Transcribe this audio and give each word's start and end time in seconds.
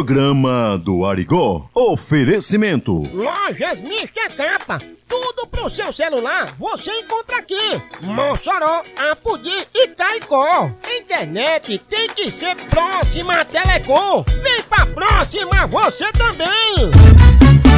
Programa 0.00 0.78
do 0.82 1.04
Arigó. 1.04 1.68
Oferecimento. 1.74 3.02
Lojas 3.12 3.82
Mister 3.82 4.34
Capa. 4.34 4.80
Tudo 5.06 5.46
pro 5.46 5.68
seu 5.68 5.92
celular 5.92 6.54
você 6.58 6.90
encontra 7.00 7.36
aqui. 7.36 7.82
Mossoró, 8.00 8.82
Apudi 9.12 9.52
e 9.74 9.88
Caicó. 9.88 10.70
Internet 11.02 11.78
tem 11.86 12.08
que 12.08 12.30
ser 12.30 12.56
próxima 12.70 13.42
a 13.42 13.44
Telecom. 13.44 14.24
Vem 14.42 14.62
pra 14.62 14.86
próxima 14.86 15.66
você 15.66 16.10
também. 16.12 16.90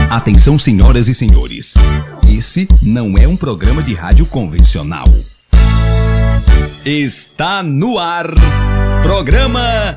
Atenção, 0.09 0.57
senhoras 0.57 1.09
e 1.09 1.15
senhores. 1.15 1.75
Esse 2.33 2.69
não 2.81 3.17
é 3.21 3.27
um 3.27 3.37
programa 3.37 3.83
de 3.83 3.95
rádio 3.95 4.27
convencional. 4.27 5.07
Está 6.87 7.65
no 7.65 7.99
ar. 7.99 8.27
Programa 9.03 9.97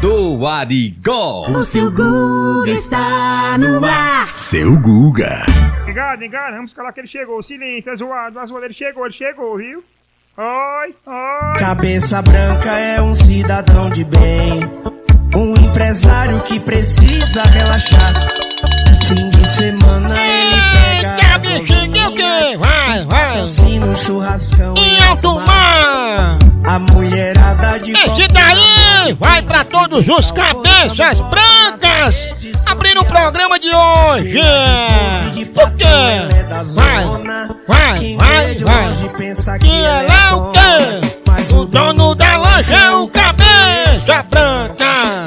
do 0.00 0.46
Arigó. 0.46 1.46
O 1.48 1.64
seu 1.64 1.90
Guga 1.90 2.70
está 2.70 3.56
no 3.58 3.84
ar. 3.84 4.30
Seu 4.34 4.78
Guga. 4.78 5.44
Ligado, 5.86 6.20
ligado, 6.20 6.54
vamos 6.54 6.72
calar 6.72 6.92
que 6.92 7.00
ele 7.00 7.08
chegou. 7.08 7.42
Silêncio, 7.42 7.92
é 7.92 7.96
zoado, 7.96 8.38
é 8.38 8.46
zoado, 8.46 8.64
ele 8.64 8.74
chegou, 8.74 9.04
ele 9.04 9.14
chegou, 9.14 9.56
viu? 9.56 9.82
Oi, 10.36 10.94
oi. 11.06 11.58
Cabeça 11.58 12.22
branca 12.22 12.70
é 12.70 13.00
um 13.02 13.14
cidadão 13.14 13.88
de 13.90 14.04
bem. 14.04 14.60
Um 15.34 15.54
empresário 15.54 16.38
que 16.44 16.60
precisa 16.60 17.42
relaxar. 17.44 18.12
Fim 19.08 19.30
de 19.30 19.48
semana 19.56 20.14
ele 20.20 20.60
pega. 20.72 21.16
Eita, 21.16 21.38
bichinho, 21.38 22.08
o 22.08 22.14
quê? 22.14 22.56
Vai, 22.58 23.04
vai. 23.06 23.40
Assim 23.40 23.78
no 23.78 23.94
churrascão. 23.94 24.74
Em 24.76 25.02
alto 25.04 25.34
mar. 25.40 26.38
A 26.66 26.78
mulherada 26.78 27.78
de 27.80 27.92
Esse 27.92 28.28
daí 28.28 29.12
vai 29.18 29.42
pra 29.42 29.64
todos 29.64 30.06
os 30.08 30.30
cabeças 30.30 31.20
brancas. 31.20 32.36
Abrindo 32.66 33.00
o 33.00 33.04
programa 33.04 33.58
de 33.58 33.68
hoje. 33.74 34.38
O 34.38 35.70
quê? 35.76 35.84
Vai, 36.74 37.04
vai, 37.66 38.16
vai, 38.16 38.56
vai. 38.58 39.58
Que 39.58 39.84
é 39.84 40.06
lá 40.08 40.36
o 40.36 40.52
quê? 40.52 41.54
O 41.54 41.64
dono 41.66 42.14
da 42.14 42.36
loja 42.36 42.76
é 42.76 42.90
o 42.90 43.08
cabeça 43.08 44.22
branca. 44.30 45.24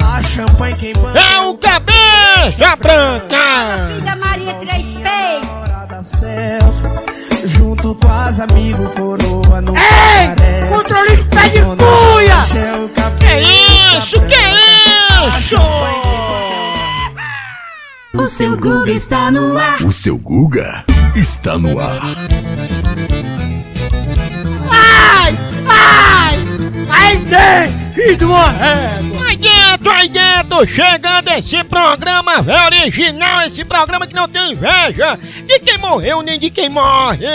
É 1.16 1.40
o 1.42 1.58
cabeça 1.58 2.76
branca. 2.78 4.16
Maria 4.20 4.54
Três 4.56 4.86
Peitos. 4.86 5.52
Junto 7.46 7.96
com 7.96 8.12
as 8.12 8.40
amigos 8.40 8.90
coroa 8.90 9.45
Ei! 9.86 10.68
controle 10.68 11.16
de 11.16 11.24
pé 11.26 11.50
de 11.50 11.62
cuia! 11.62 12.46
Que 13.20 13.98
isso, 13.98 14.20
que 14.22 14.36
isso? 14.36 15.56
O 18.14 18.28
seu 18.28 18.58
Guga 18.58 18.92
está 18.92 19.30
no 19.30 19.58
ar. 19.58 19.82
O 19.84 19.92
seu 19.92 20.18
Guga 20.18 20.84
está 21.16 21.58
no 21.58 21.80
ar. 21.80 22.02
Ai, 24.72 25.38
ai, 25.68 26.40
ai 26.90 27.18
dentro, 27.18 27.94
filho 27.94 28.18
de 28.18 28.26
uma 28.26 28.50
Aí 29.28 29.38
dentro, 29.38 29.92
aí 29.92 30.08
dentro, 30.08 30.68
chegando 30.68 31.30
esse 31.32 31.64
programa 31.64 32.44
velho 32.44 32.82
original, 32.82 33.42
esse 33.42 33.66
programa 33.66 34.06
que 34.06 34.14
não 34.14 34.28
tem 34.28 34.52
inveja 34.52 35.18
de 35.46 35.60
quem 35.60 35.80
morreu 35.80 36.22
nem 36.22 36.38
de 36.38 36.52
quem 36.52 36.70
morre. 36.70 37.26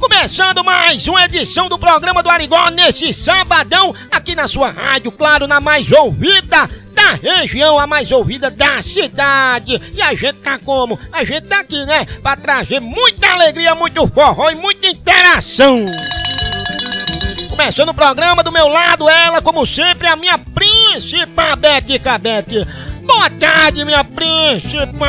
Começando 0.00 0.64
mais 0.64 1.06
uma 1.06 1.24
edição 1.24 1.68
do 1.68 1.78
programa 1.78 2.20
do 2.20 2.28
Arigó 2.28 2.68
nesse 2.70 3.12
sabadão, 3.12 3.94
aqui 4.10 4.34
na 4.34 4.48
sua 4.48 4.70
rádio, 4.72 5.12
claro, 5.12 5.46
na 5.46 5.60
mais 5.60 5.92
ouvida 5.92 6.68
da 6.92 7.12
região, 7.12 7.78
a 7.78 7.86
mais 7.86 8.10
ouvida 8.10 8.50
da 8.50 8.82
cidade. 8.82 9.80
E 9.94 10.02
a 10.02 10.12
gente 10.14 10.40
tá 10.40 10.58
como? 10.58 10.98
A 11.12 11.24
gente 11.24 11.46
tá 11.46 11.60
aqui, 11.60 11.86
né? 11.86 12.06
Pra 12.22 12.36
trazer 12.36 12.80
muita 12.80 13.30
alegria, 13.32 13.74
muito 13.76 14.06
forró 14.08 14.50
e 14.50 14.56
muita 14.56 14.88
interação. 14.88 15.86
Começando 17.50 17.90
o 17.90 17.94
programa 17.94 18.42
do 18.42 18.52
meu 18.52 18.68
lado, 18.68 19.08
ela, 19.08 19.42
como 19.42 19.66
sempre, 19.66 20.06
a 20.06 20.16
minha 20.16 20.38
príncipa, 20.38 21.54
Bete 21.56 21.98
Cabete. 21.98 22.66
Boa 23.04 23.28
tarde, 23.28 23.84
minha 23.84 24.04
príncipa! 24.04 25.06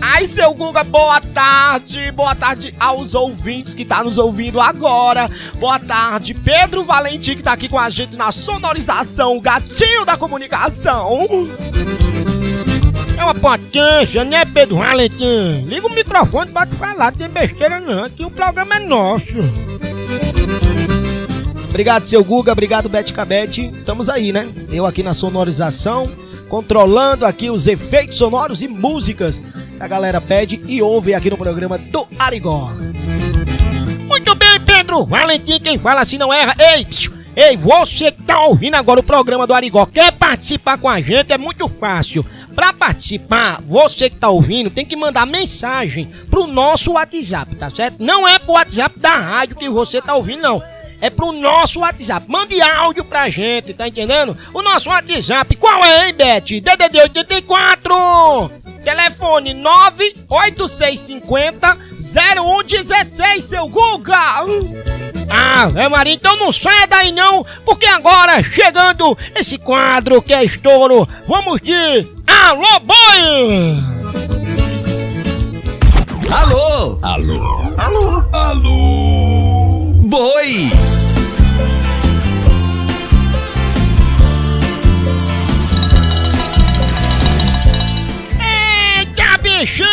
Ai, 0.00 0.26
seu 0.26 0.52
Guga, 0.52 0.84
boa 0.84 1.18
tarde. 1.20 2.12
Boa 2.12 2.34
tarde 2.34 2.74
aos 2.78 3.14
ouvintes 3.14 3.74
que 3.74 3.86
tá 3.86 4.04
nos 4.04 4.18
ouvindo 4.18 4.60
agora. 4.60 5.30
Boa 5.54 5.80
tarde, 5.80 6.34
Pedro 6.34 6.84
Valentim, 6.84 7.36
que 7.36 7.42
tá 7.42 7.52
aqui 7.52 7.68
com 7.68 7.78
a 7.78 7.88
gente 7.88 8.14
na 8.14 8.30
sonorização, 8.30 9.36
o 9.36 9.40
gatinho 9.40 10.04
da 10.04 10.16
comunicação. 10.16 11.18
É 13.16 13.24
uma 13.24 13.34
potência, 13.34 14.24
né, 14.24 14.44
Pedro 14.44 14.76
Valentim? 14.76 15.64
Liga 15.66 15.86
o 15.86 15.90
microfone 15.90 16.52
te 16.52 16.76
falar, 16.76 17.10
não 17.10 17.18
tem 17.18 17.28
besteira 17.28 17.80
não, 17.80 18.08
que 18.10 18.24
o 18.24 18.30
programa 18.30 18.76
é 18.76 18.80
nosso. 18.80 19.24
Obrigado, 21.68 22.06
seu 22.06 22.22
Guga. 22.22 22.52
Obrigado, 22.52 22.88
Bete 22.88 23.12
Cabete. 23.12 23.72
Estamos 23.74 24.08
aí, 24.08 24.32
né? 24.32 24.48
Eu 24.70 24.86
aqui 24.86 25.02
na 25.02 25.12
sonorização, 25.12 26.08
controlando 26.48 27.26
aqui 27.26 27.50
os 27.50 27.66
efeitos 27.66 28.16
sonoros 28.16 28.62
e 28.62 28.68
músicas 28.68 29.40
que 29.76 29.82
a 29.82 29.88
galera 29.88 30.20
pede 30.20 30.60
e 30.66 30.80
ouve 30.80 31.14
aqui 31.14 31.28
no 31.28 31.36
programa 31.36 31.76
do 31.76 32.06
Arigó. 32.16 32.70
Muito 34.06 34.34
bem, 34.36 34.60
Pedro 34.60 35.04
Valentim, 35.04 35.58
quem 35.58 35.76
fala 35.76 36.02
assim 36.02 36.16
não 36.16 36.32
erra. 36.32 36.54
Ei, 36.58 36.84
psiu, 36.84 37.12
ei, 37.34 37.56
você 37.56 38.12
que 38.12 38.22
tá 38.22 38.40
ouvindo 38.44 38.74
agora 38.74 39.00
o 39.00 39.02
programa 39.02 39.44
do 39.44 39.52
Arigó, 39.52 39.84
quer 39.84 40.12
participar 40.12 40.78
com 40.78 40.88
a 40.88 41.00
gente? 41.00 41.32
É 41.32 41.38
muito 41.38 41.68
fácil. 41.68 42.24
Pra 42.54 42.72
participar, 42.72 43.60
você 43.62 44.08
que 44.08 44.14
tá 44.16 44.28
ouvindo 44.28 44.70
tem 44.70 44.86
que 44.86 44.94
mandar 44.94 45.26
mensagem 45.26 46.06
pro 46.30 46.46
nosso 46.46 46.92
WhatsApp, 46.92 47.56
tá 47.56 47.68
certo? 47.68 47.96
Não 47.98 48.28
é 48.28 48.38
pro 48.38 48.52
WhatsApp 48.52 48.96
da 48.98 49.16
rádio 49.16 49.56
que 49.56 49.68
você 49.68 50.00
tá 50.00 50.14
ouvindo, 50.14 50.42
não. 50.42 50.62
É 51.00 51.10
pro 51.10 51.32
nosso 51.32 51.80
WhatsApp. 51.80 52.30
Mande 52.30 52.62
áudio 52.62 53.04
pra 53.04 53.28
gente, 53.28 53.74
tá 53.74 53.88
entendendo? 53.88 54.38
O 54.54 54.62
nosso 54.62 54.88
WhatsApp, 54.88 55.56
qual 55.56 55.84
é, 55.84 56.06
hein, 56.08 56.14
Beth? 56.14 56.40
DDD 56.40 57.00
84! 57.00 58.52
Telefone 58.84 59.52
98650 59.54 61.76
0116, 62.14 63.44
seu 63.44 63.68
Guga! 63.68 64.44
Ah, 65.28 65.68
é 65.74 65.88
Maria, 65.88 66.14
então 66.14 66.36
não 66.36 66.52
saia 66.52 66.86
daí 66.86 67.10
não, 67.10 67.44
porque 67.64 67.86
agora 67.86 68.40
chegando 68.42 69.16
esse 69.34 69.58
quadro 69.58 70.22
que 70.22 70.34
é 70.34 70.44
estouro, 70.44 71.08
vamos 71.26 71.60
de 71.60 72.04
Alô 72.46 72.78
Boi! 72.80 73.78
Alô? 76.30 76.98
Alô? 77.00 77.74
Alô? 77.78 78.24
Alô? 78.32 79.92
Boi! 80.04 80.70
Eita 88.38 89.38
bexiga! 89.42 89.86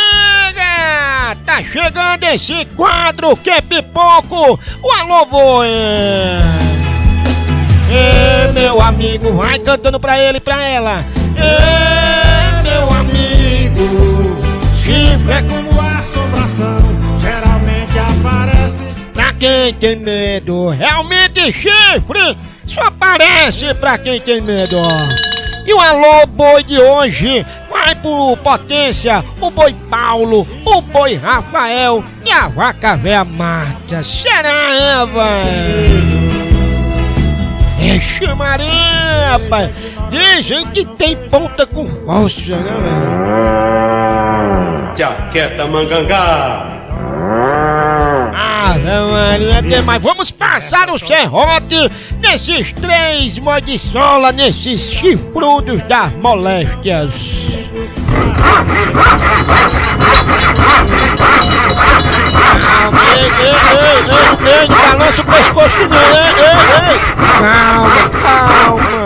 Tá 1.46 1.64
chegando 1.64 2.26
esse 2.26 2.66
quadro 2.76 3.38
que 3.38 3.50
é 3.50 3.62
pipoco, 3.62 4.60
o 4.84 4.92
Alô 5.00 5.26
Boi! 5.26 5.70
Ê, 7.90 8.52
meu 8.52 8.82
amigo, 8.82 9.38
vai 9.38 9.58
cantando 9.58 10.02
pra 10.02 10.20
ele 10.20 10.40
e 10.40 10.42
pra 10.42 10.62
ela. 10.68 10.98
Amigo, 10.98 12.31
chifre 14.92 15.32
é 15.32 15.42
como 15.44 15.80
assombração 15.80 16.82
geralmente 17.22 17.98
aparece. 17.98 18.94
pra 19.14 19.34
quem 19.34 19.74
tem 19.74 19.96
medo. 19.96 20.70
Realmente 20.70 21.52
chifre 21.52 22.38
só 22.68 22.82
aparece 22.82 23.74
pra 23.76 23.98
quem 23.98 24.20
tem 24.20 24.42
medo. 24.42 24.78
E 25.66 25.74
o 25.74 25.80
Alô 25.80 26.26
Boi 26.28 26.64
de 26.64 26.80
hoje 26.80 27.46
vai 27.70 27.96
pro 27.96 28.36
Potência, 28.38 29.24
o 29.40 29.50
Boi 29.50 29.74
Paulo, 29.90 30.46
o 30.66 30.82
Boi 30.82 31.16
Rafael 31.16 32.04
e 32.26 32.32
a 32.32 32.48
Vaca 32.48 32.98
Véia 32.98 33.24
Marta. 33.24 34.04
Será, 34.04 34.76
é, 34.76 35.06
vai? 35.06 35.44
Ixi 37.96 38.34
Maria, 38.34 39.32
rapaz. 39.32 39.70
Dizem 40.10 40.68
que 40.68 40.84
tem 40.86 41.16
ponta 41.30 41.66
com 41.66 41.88
força, 41.88 42.56
né, 42.58 42.64
velho? 42.64 44.31
Jaqueta 44.96 45.66
mangangá. 45.68 46.68
Ave 48.34 49.12
Maria, 49.12 49.64
tem 49.64 49.82
mais. 49.82 50.02
Vamos 50.02 50.32
passar 50.32 50.90
o 50.90 50.98
serrote 50.98 51.92
nesses 52.20 52.72
três 52.74 53.38
modisola, 53.40 54.32
nesses 54.32 54.90
chifrudos 54.90 55.82
das 55.84 56.14
moléstias. 56.14 57.12
Calma, 62.72 63.00
ei, 63.16 63.24
ei, 63.24 63.52
ei, 63.52 64.02
ei, 64.48 64.62
ei, 64.62 64.68
não 64.68 64.78
balança 64.78 65.22
o 65.22 65.26
pescoço 65.26 65.88
não, 65.88 65.98
ei, 65.98 66.34
ei, 66.38 66.54
ei. 66.92 67.00
Calma, 67.40 68.10
calma. 68.22 69.02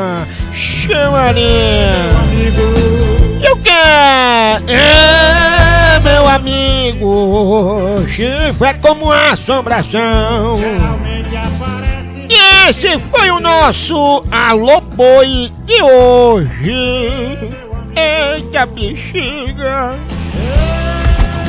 Chamarinha. 6.45 7.05
hoje 7.05 8.53
foi 8.57 8.73
como 8.75 9.05
uma 9.05 9.31
assombração. 9.31 10.57
Geralmente 10.57 11.35
aparece 11.35 12.27
E 12.29 12.69
esse 12.69 12.99
foi 12.99 13.31
o 13.31 13.39
nosso 13.39 14.23
Alô 14.31 14.79
Boi 14.81 15.51
de 15.65 15.81
hoje. 15.81 17.51
Eita 17.95 18.65
bexiga. 18.67 19.95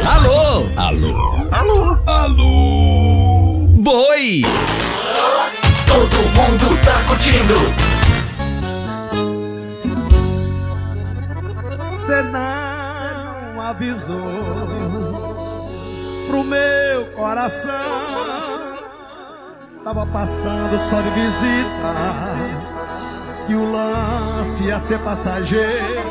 Alô? 0.07 0.67
Alô? 0.77 1.49
Alô? 1.51 1.99
Alô? 2.07 3.67
Boi! 3.79 4.43
Todo 5.87 6.17
mundo 6.35 6.79
tá 6.85 7.03
curtindo. 7.07 7.97
Você 11.91 12.23
não 12.23 13.61
avisou 13.61 14.76
pro 16.37 16.45
meu 16.45 17.07
coração. 17.15 17.71
Tava 19.83 20.07
passando 20.07 20.79
só 20.91 21.01
de 21.01 21.09
visita. 21.11 21.95
Que 23.47 23.55
o 23.55 23.71
lance 23.71 24.65
ia 24.65 24.81
ser 24.81 24.99
passageiro. 24.99 26.05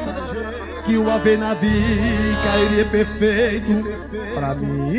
Que 0.86 0.98
o 0.98 1.12
ave 1.12 1.38
navio 1.38 2.36
cairia 2.44 2.86
perfeito 2.86 3.84
pra 4.34 4.56
mim. 4.56 4.94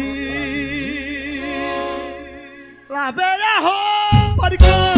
Lavei 2.88 3.24
a 3.24 3.60
roupa 3.60 4.50
de 4.50 4.58
cama, 4.58 4.95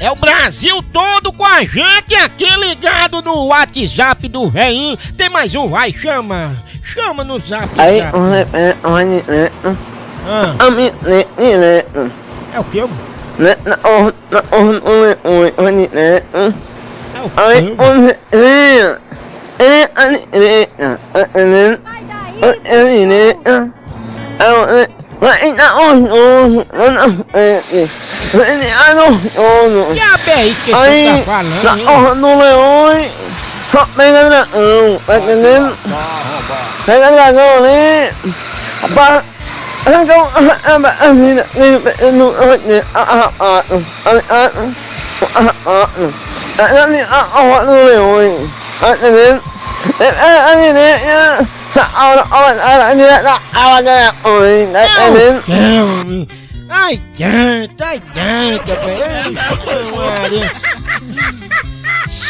É 0.00 0.10
o 0.10 0.16
Brasil 0.16 0.82
todo 0.92 1.32
com 1.32 1.44
a 1.44 1.62
gente 1.62 2.14
aqui 2.14 2.48
ligado 2.56 3.20
no 3.20 3.46
WhatsApp 3.46 4.28
do 4.28 4.48
Reim. 4.48 4.96
Tem 5.16 5.28
mais 5.28 5.54
um, 5.54 5.66
vai, 5.66 5.92
chama. 5.92 6.56
Chama 6.82 7.22
no 7.22 7.38
zap. 7.38 7.68
Aí, 7.78 8.00
zap. 8.00 8.16
um 8.16 8.34
é 8.34 8.76
onde 8.82 9.22
né? 13.38 13.56
Ah. 13.66 13.70
A 13.72 13.72
mim 13.72 13.72
né 13.72 13.72
né 13.72 13.72
É 13.72 13.72
o 13.72 13.72
que? 13.72 13.74
né 13.74 13.74
na 13.74 13.76
on 13.84 14.12
na 14.30 14.42
on 14.52 14.80
on 14.84 15.52
onde 15.58 15.88
né 15.92 16.22
Aí, 17.36 17.76
onde 17.78 18.16
né 18.32 18.96
é 19.58 19.90
ali 19.94 20.26
né 20.32 20.68
né 21.34 21.78
ali 22.70 23.06
né 23.06 23.36
é 24.38 24.88
Vai 25.20 25.52
na 25.52 25.76
on 25.76 26.04
on 26.10 26.64
on 26.72 27.24
é 27.34 27.60
é 27.72 28.94
não 28.94 29.12
on 29.12 29.94
Que 29.94 30.00
abe 30.00 30.30
aí 30.32 30.56
que 30.64 30.72
Aí, 30.74 31.04
tu 31.04 31.26
tá 31.26 31.32
falando? 31.32 31.62
na 31.62 31.76
hein? 31.76 31.86
on 31.88 32.14
no 32.14 32.38
leão 32.38 33.10
Só 33.70 33.86
pegando 33.96 34.30
na 34.30 34.42
on 34.54 34.98
tá 35.06 35.18
entendendo? 35.18 35.76
Pegando 36.86 37.16
na 37.16 37.26
on 37.28 37.60
né 37.60 38.12
Apa 38.82 39.24
Então, 39.86 40.28
a 40.34 41.12
vida 41.12 41.46
no 42.12 42.32
a 42.32 43.00
a 43.00 43.32
a 43.38 43.64
a 47.00 47.20
a 47.20 47.64
no 47.64 47.72
leão 47.84 48.20
entendendo? 48.90 49.42
É 49.98 50.06
é 50.06 50.72
né 50.72 50.94
a 51.04 51.38
a 51.74 52.06
a 52.12 52.50
a 52.50 52.94
a 53.54 53.64
a 53.74 53.90
entendendo? 54.64 55.42
Calma. 55.46 56.40
Ai, 56.72 57.02
canta, 57.18 57.84
ai, 57.84 58.00
canta, 58.14 58.74
velho. 58.76 60.50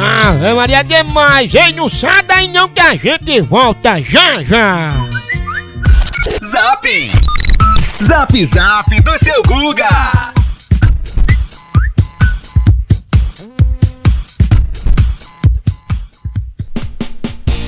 Ah, 0.00 0.54
Maria 0.54 0.84
demais, 0.84 1.52
hein? 1.54 1.74
Não 1.74 1.88
sai 1.88 2.22
daí 2.22 2.48
não 2.48 2.68
que 2.68 2.80
a 2.80 2.94
gente 2.94 3.40
volta 3.40 4.00
já 4.00 4.42
já. 4.44 4.92
Zap! 6.44 7.10
Zap 8.02 8.44
Zap 8.44 9.00
do 9.00 9.18
seu 9.18 9.42
Guga! 9.42 10.32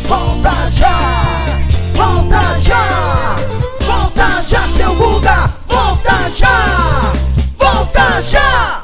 Volta 0.07 0.71
já! 0.71 1.47
Volta 1.95 2.61
já! 2.61 3.37
Volta 3.81 4.43
já, 4.43 4.69
seu 4.69 4.95
Guga! 4.95 5.51
Volta 5.67 6.31
já! 6.31 7.13
Volta 7.59 8.23
já! 8.23 8.80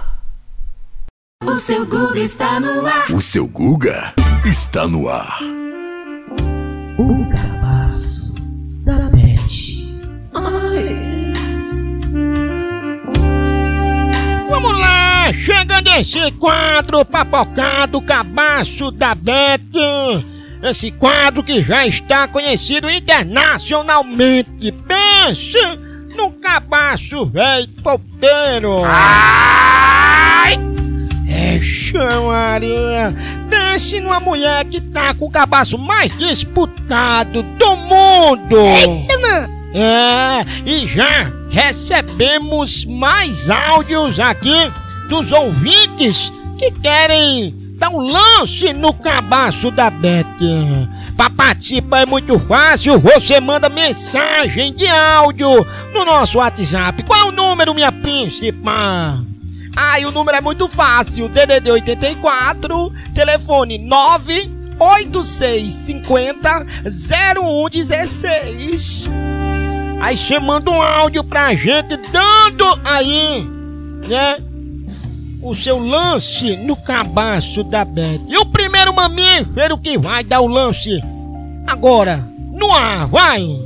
O 1.46 1.56
seu 1.56 1.86
Guga 1.86 2.18
está 2.18 2.58
no 2.58 2.86
ar. 2.86 3.10
O 3.10 3.22
seu 3.22 3.46
Guga 3.48 4.12
está 4.44 4.88
no 4.88 5.08
ar. 5.08 5.38
O 6.98 7.24
cabaço 7.28 8.34
da 8.84 9.08
Pet. 9.10 10.00
Vamos 14.48 14.78
lá, 14.78 15.32
chegando 15.32 15.88
esse 15.88 16.32
quadro 16.32 17.04
papocado, 17.04 18.02
cabaço 18.02 18.90
da 18.90 19.14
Beth. 19.14 19.60
Esse 20.62 20.90
quadro 20.90 21.44
que 21.44 21.62
já 21.62 21.86
está 21.86 22.26
conhecido 22.26 22.90
internacionalmente. 22.90 24.72
Pense 24.72 25.58
no 26.16 26.32
cabaço 26.32 27.24
velho 27.26 27.68
popeiro. 27.82 28.80
É, 31.56 31.62
chamaria. 31.62 33.14
Pense 33.48 34.00
numa 34.00 34.20
mulher 34.20 34.64
que 34.64 34.80
tá 34.80 35.14
com 35.14 35.26
o 35.26 35.30
cabaço 35.30 35.78
mais 35.78 36.16
disputado 36.18 37.42
do 37.42 37.76
mundo. 37.76 38.56
Eita, 38.58 39.18
mano! 39.18 39.56
É, 39.74 40.44
e 40.64 40.86
já 40.86 41.32
recebemos 41.50 42.84
mais 42.84 43.50
áudios 43.50 44.18
aqui 44.18 44.72
dos 45.08 45.32
ouvintes 45.32 46.32
que 46.58 46.70
querem 46.70 47.54
dar 47.78 47.90
um 47.90 48.00
lance 48.00 48.72
no 48.72 48.94
cabaço 48.94 49.70
da 49.70 49.90
Beth. 49.90 50.24
Pra 51.16 51.28
participar 51.28 52.02
é 52.02 52.06
muito 52.06 52.38
fácil, 52.38 52.98
você 52.98 53.40
manda 53.40 53.68
mensagem 53.68 54.74
de 54.74 54.86
áudio 54.86 55.66
no 55.92 56.04
nosso 56.04 56.38
WhatsApp. 56.38 57.02
Qual 57.02 57.18
é 57.20 57.24
o 57.24 57.32
número, 57.32 57.74
minha 57.74 57.92
príncipe? 57.92 58.52
Ah, 59.76 60.00
e 60.00 60.06
o 60.06 60.10
número 60.10 60.38
é 60.38 60.40
muito 60.40 60.66
fácil. 60.68 61.28
DDD 61.28 61.70
84, 61.70 62.92
telefone 63.14 63.78
98650 63.78 66.66
0116. 66.88 69.08
Aí 70.00 70.16
você 70.16 70.38
manda 70.38 70.70
um 70.70 70.80
áudio 70.80 71.22
pra 71.22 71.54
gente 71.54 71.94
dando 71.96 72.80
aí, 72.84 73.46
né? 74.08 74.38
O 75.42 75.54
seu 75.54 75.78
lance 75.78 76.56
no 76.56 76.74
cabaço 76.76 77.62
da 77.62 77.84
Beth. 77.84 78.22
E 78.28 78.38
o 78.38 78.46
primeiro 78.46 78.94
mamífero 78.94 79.76
que 79.78 79.98
vai 79.98 80.24
dar 80.24 80.40
o 80.40 80.46
lance 80.46 81.00
agora, 81.66 82.26
no 82.52 82.72
ar, 82.72 83.06
vai! 83.06 83.65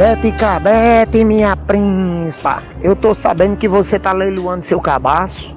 Bete 0.00 0.32
Cabete, 0.32 1.22
minha 1.26 1.54
príncipa, 1.54 2.62
eu 2.82 2.96
tô 2.96 3.14
sabendo 3.14 3.58
que 3.58 3.68
você 3.68 3.98
tá 3.98 4.14
leiloando 4.14 4.64
seu 4.64 4.80
cabaço. 4.80 5.54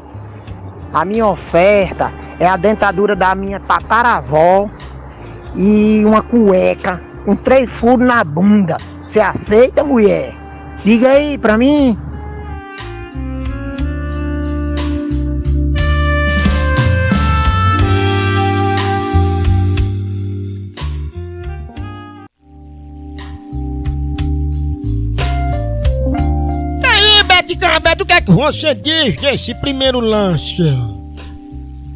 A 0.94 1.06
minha 1.06 1.26
oferta 1.26 2.12
é 2.38 2.46
a 2.46 2.58
dentadura 2.58 3.16
da 3.16 3.34
minha 3.36 3.58
tataravó 3.62 4.70
e 5.56 6.04
uma 6.04 6.22
cueca 6.22 7.02
com 7.24 7.38
três 7.38 7.72
furos 7.72 8.06
na 8.06 8.22
bunda. 8.22 8.76
Você 9.08 9.22
aceita, 9.22 9.82
mulher? 9.82 10.36
Diga 10.84 11.12
aí 11.12 11.38
pra 11.38 11.58
mim. 11.58 11.98
Que 28.24 28.26
que 28.26 28.32
você 28.32 28.74
diz 28.74 29.18
desse 29.18 29.54
primeiro 29.56 30.00
lance? 30.00 30.58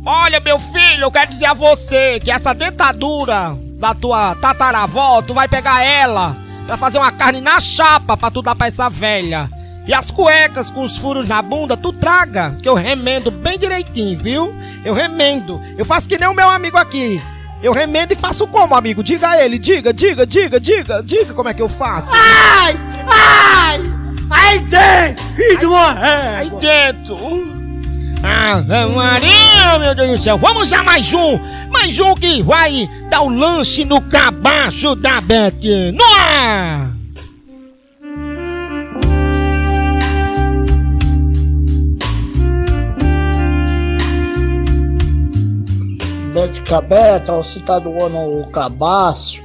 Olha, 0.06 0.40
meu 0.40 0.60
filho, 0.60 1.04
eu 1.04 1.12
quero 1.12 1.30
dizer 1.30 1.46
a 1.46 1.54
você 1.54 2.20
que 2.20 2.32
essa 2.32 2.54
dentadura 2.54 3.58
da 3.80 3.94
tua 3.94 4.36
tataravó, 4.36 5.22
tu 5.22 5.34
vai 5.34 5.48
pegar 5.48 5.84
ela 5.84 6.36
pra 6.66 6.78
fazer 6.78 6.98
uma 6.98 7.12
carne 7.12 7.42
na 7.42 7.60
chapa 7.60 8.18
pra 8.18 8.32
tu 8.32 8.42
dar 8.42 8.56
pra 8.56 8.68
essa 8.68 8.90
velha. 8.90 9.50
E 9.88 9.94
as 9.94 10.12
cuecas 10.12 10.70
com 10.70 10.84
os 10.84 10.98
furos 10.98 11.28
na 11.28 11.42
bunda, 11.42 11.78
tu 11.78 11.94
traga, 11.94 12.58
que 12.62 12.68
eu 12.68 12.74
remendo 12.74 13.32
bem 13.32 13.58
direitinho, 13.58 14.18
viu? 14.18 14.54
Eu 14.84 14.94
remendo. 14.94 15.62
Eu 15.78 15.86
faço 15.86 16.10
que 16.10 16.18
nem 16.18 16.28
o 16.28 16.34
meu 16.34 16.50
amigo 16.50 16.78
aqui. 16.78 17.22
Eu 17.64 17.72
remendo 17.72 18.14
e 18.14 18.16
faço 18.16 18.46
como, 18.48 18.76
amigo? 18.76 19.02
Diga 19.02 19.30
a 19.30 19.44
ele, 19.44 19.58
diga, 19.58 19.94
diga, 19.94 20.26
diga, 20.26 20.60
diga, 20.60 21.02
diga 21.02 21.34
como 21.34 21.48
é 21.48 21.54
que 21.54 21.62
eu 21.62 21.70
faço. 21.70 22.12
Ai! 22.14 22.78
Ai! 23.08 23.97
Aí 24.48 24.60
dentro! 24.60 25.26
Filho 25.36 25.60
de 25.60 25.66
uma 25.66 26.38
Aí 26.38 26.50
dentro! 26.52 27.18
Ave 28.24 28.94
Maria, 28.96 29.78
meu 29.78 29.94
Deus 29.94 30.12
do 30.12 30.18
céu. 30.18 30.38
Vamos 30.38 30.72
a 30.72 30.82
mais 30.82 31.14
um. 31.14 31.38
Mais 31.70 32.00
um 32.00 32.16
que 32.16 32.42
vai 32.42 32.90
dar 33.10 33.24
o 33.24 33.30
lance 33.30 33.84
no 33.84 34.02
cabaço 34.02 34.96
da 34.96 35.20
Beth. 35.20 35.92
No 35.94 36.04
ar! 36.18 36.94
Bete 46.34 46.62
Cabeta, 46.62 47.34
você 47.34 47.60
tá 47.60 47.80
doando 47.80 48.18
o 48.18 48.50
cabaço. 48.50 49.42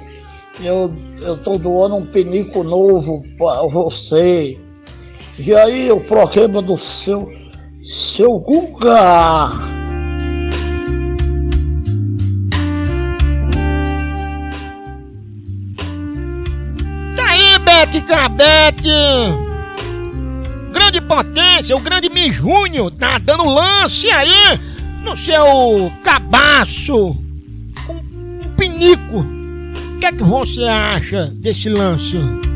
Eu, 0.61 0.94
eu 1.21 1.37
tô 1.38 1.59
doando 1.59 1.97
um 1.97 2.06
pinico 2.06 2.62
novo 2.62 3.25
pra 3.37 3.62
você. 3.62 4.62
E 5.38 5.54
aí, 5.54 5.90
o 5.90 6.00
problema 6.00 6.60
do 6.60 6.76
seu. 6.76 7.32
Seu 7.82 8.38
Guga! 8.38 9.50
Tá 17.16 17.24
aí, 17.30 17.58
Bete 17.58 18.00
Cabete! 18.02 18.88
Grande 20.72 21.00
potência, 21.00 21.76
o 21.76 21.80
grande 21.80 22.08
mijunho 22.08 22.90
tá 22.90 23.18
dando 23.18 23.44
lance 23.44 24.08
aí 24.10 24.60
no 25.02 25.16
seu 25.16 25.92
cabaço. 26.04 27.16
Um, 27.88 27.96
um 27.96 28.54
pinico. 28.56 29.20
O 29.20 29.98
que 29.98 30.06
é 30.06 30.12
que 30.12 30.22
você 30.22 30.64
acha 30.64 31.26
desse 31.34 31.68
lance? 31.68 32.51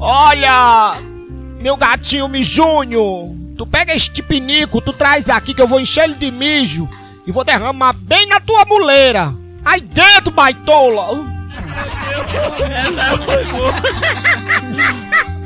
Olha, 0.00 0.94
meu 1.60 1.76
gatinho 1.76 2.26
mijunho, 2.26 3.36
tu 3.56 3.66
pega 3.66 3.94
este 3.94 4.22
pinico, 4.22 4.80
tu 4.80 4.94
traz 4.94 5.28
aqui 5.28 5.52
que 5.52 5.60
eu 5.60 5.66
vou 5.66 5.78
encher 5.78 6.04
ele 6.04 6.14
de 6.14 6.30
mijo 6.30 6.88
e 7.26 7.30
vou 7.30 7.44
derramar 7.44 7.92
bem 7.92 8.26
na 8.26 8.40
tua 8.40 8.64
muleira. 8.64 9.34
Aí 9.62 9.82
dentro, 9.82 10.32
baitola! 10.32 11.22
Essa 12.70 13.18
foi 13.18 13.44
boa. 13.44 13.74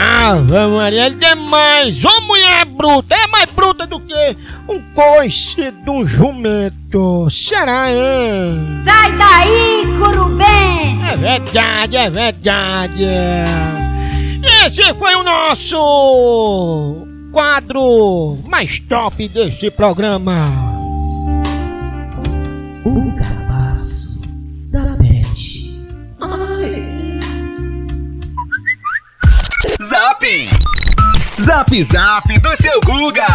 Ave 0.00 0.66
Maria, 0.76 1.06
ele 1.06 1.24
é 1.24 1.34
mais, 1.34 2.04
ô 2.04 2.20
mulher 2.20 2.64
bruta, 2.66 3.16
é 3.16 3.26
mais 3.26 3.46
bruta 3.46 3.84
do 3.84 3.98
que 3.98 4.36
um 4.68 4.80
coice 4.94 5.72
de 5.72 5.90
um 5.90 6.06
jumento. 6.06 7.28
Será, 7.28 7.90
hein? 7.90 8.80
Sai 8.84 9.12
daí, 9.16 9.86
curubem! 9.98 11.00
É 11.12 11.16
verdade, 11.16 11.96
é 11.96 12.08
verdade. 12.10 13.06
Esse 14.64 14.94
foi 14.94 15.16
o 15.16 15.24
nosso 15.24 17.06
quadro 17.32 18.38
mais 18.46 18.78
top 18.78 19.26
desse 19.28 19.68
programa. 19.68 20.48
O 22.84 23.12
Zap! 29.98 30.22
Zap 31.40 31.74
Zap 31.82 32.38
do 32.38 32.56
seu 32.56 32.80
Guga! 32.82 33.26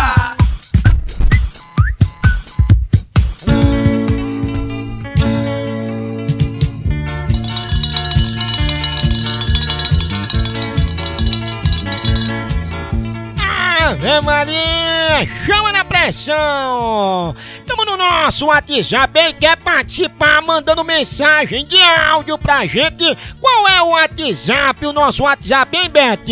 Ave 13.81 14.21
Maria, 14.21 15.27
chama 15.45 15.73
na 15.73 15.82
pressão! 16.03 17.33
Tamo 17.65 17.85
no 17.85 17.95
nosso 17.95 18.47
WhatsApp, 18.47 19.17
hein? 19.17 19.33
Quer 19.39 19.55
participar 19.55 20.41
mandando 20.41 20.83
mensagem 20.83 21.65
de 21.65 21.81
áudio 21.81 22.37
pra 22.37 22.65
gente? 22.65 23.17
Qual 23.39 23.69
é 23.69 23.81
o 23.81 23.91
WhatsApp, 23.91 24.85
o 24.85 24.91
nosso 24.91 25.23
WhatsApp, 25.23 25.77
hein, 25.77 25.89
Beth? 25.89 26.25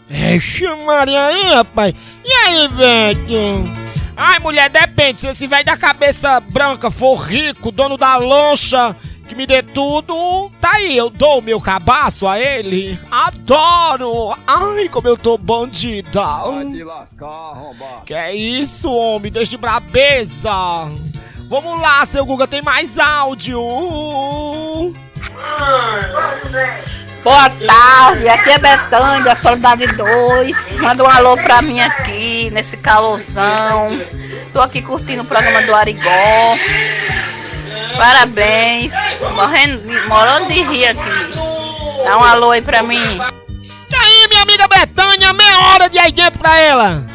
Ixi, 0.09 0.65
Maria 0.85 1.25
aí, 1.27 1.53
rapaz. 1.53 1.93
E 2.25 2.31
aí, 2.33 2.67
Beto? 2.67 3.79
Ai, 4.17 4.39
mulher, 4.39 4.69
depende. 4.69 5.21
Se 5.21 5.27
esse 5.27 5.47
velho 5.47 5.63
da 5.63 5.77
cabeça 5.77 6.41
branca 6.41 6.91
for 6.91 7.15
rico, 7.15 7.71
dono 7.71 7.95
da 7.95 8.17
lancha, 8.17 8.93
que 9.29 9.35
me 9.35 9.45
dê 9.45 9.61
tudo, 9.61 10.49
tá 10.59 10.71
aí, 10.71 10.97
eu 10.97 11.07
dou 11.07 11.37
o 11.37 11.41
meu 11.41 11.61
cabaço 11.61 12.27
a 12.27 12.39
ele. 12.39 12.99
Adoro! 13.11 14.35
Ai, 14.47 14.89
como 14.89 15.07
eu 15.07 15.15
tô 15.15 15.37
bandida! 15.37 16.23
Vai 16.23 16.83
lascar, 16.83 17.27
arrombar. 17.27 18.01
Que 18.05 18.15
é 18.15 18.33
isso, 18.33 18.91
homem? 18.91 19.31
Desde 19.31 19.55
brabeza! 19.55 20.51
Vamos 21.47 21.79
lá, 21.79 22.03
seu 22.07 22.25
Guga, 22.25 22.47
tem 22.47 22.63
mais 22.63 22.97
áudio! 22.97 23.61
Boa 27.23 27.49
tarde, 27.49 28.29
aqui 28.29 28.49
é 28.49 28.57
Betânia, 28.57 29.35
Solidade 29.35 29.85
2. 29.87 30.57
Manda 30.81 31.03
um 31.03 31.07
alô 31.07 31.37
pra 31.37 31.61
mim 31.61 31.79
aqui, 31.79 32.49
nesse 32.49 32.75
calorzão. 32.77 33.89
Tô 34.51 34.61
aqui 34.61 34.81
curtindo 34.81 35.21
o 35.21 35.25
programa 35.25 35.61
do 35.61 35.75
Arigó. 35.75 36.55
Parabéns, 37.99 38.93
morrendo, 39.35 40.07
morando 40.07 40.47
de 40.47 40.63
rir 40.63 40.87
aqui. 40.87 41.33
Dá 42.01 42.17
um 42.17 42.23
alô 42.23 42.51
aí 42.51 42.61
pra 42.61 42.81
mim. 42.81 43.19
E 43.89 43.95
aí, 43.95 44.27
minha 44.29 44.41
amiga 44.43 44.69
Betânia, 44.69 45.33
meia 45.33 45.59
hora 45.59 45.89
de 45.89 45.99
aí 45.99 46.09
dentro 46.09 46.39
pra 46.39 46.57
ela. 46.57 47.05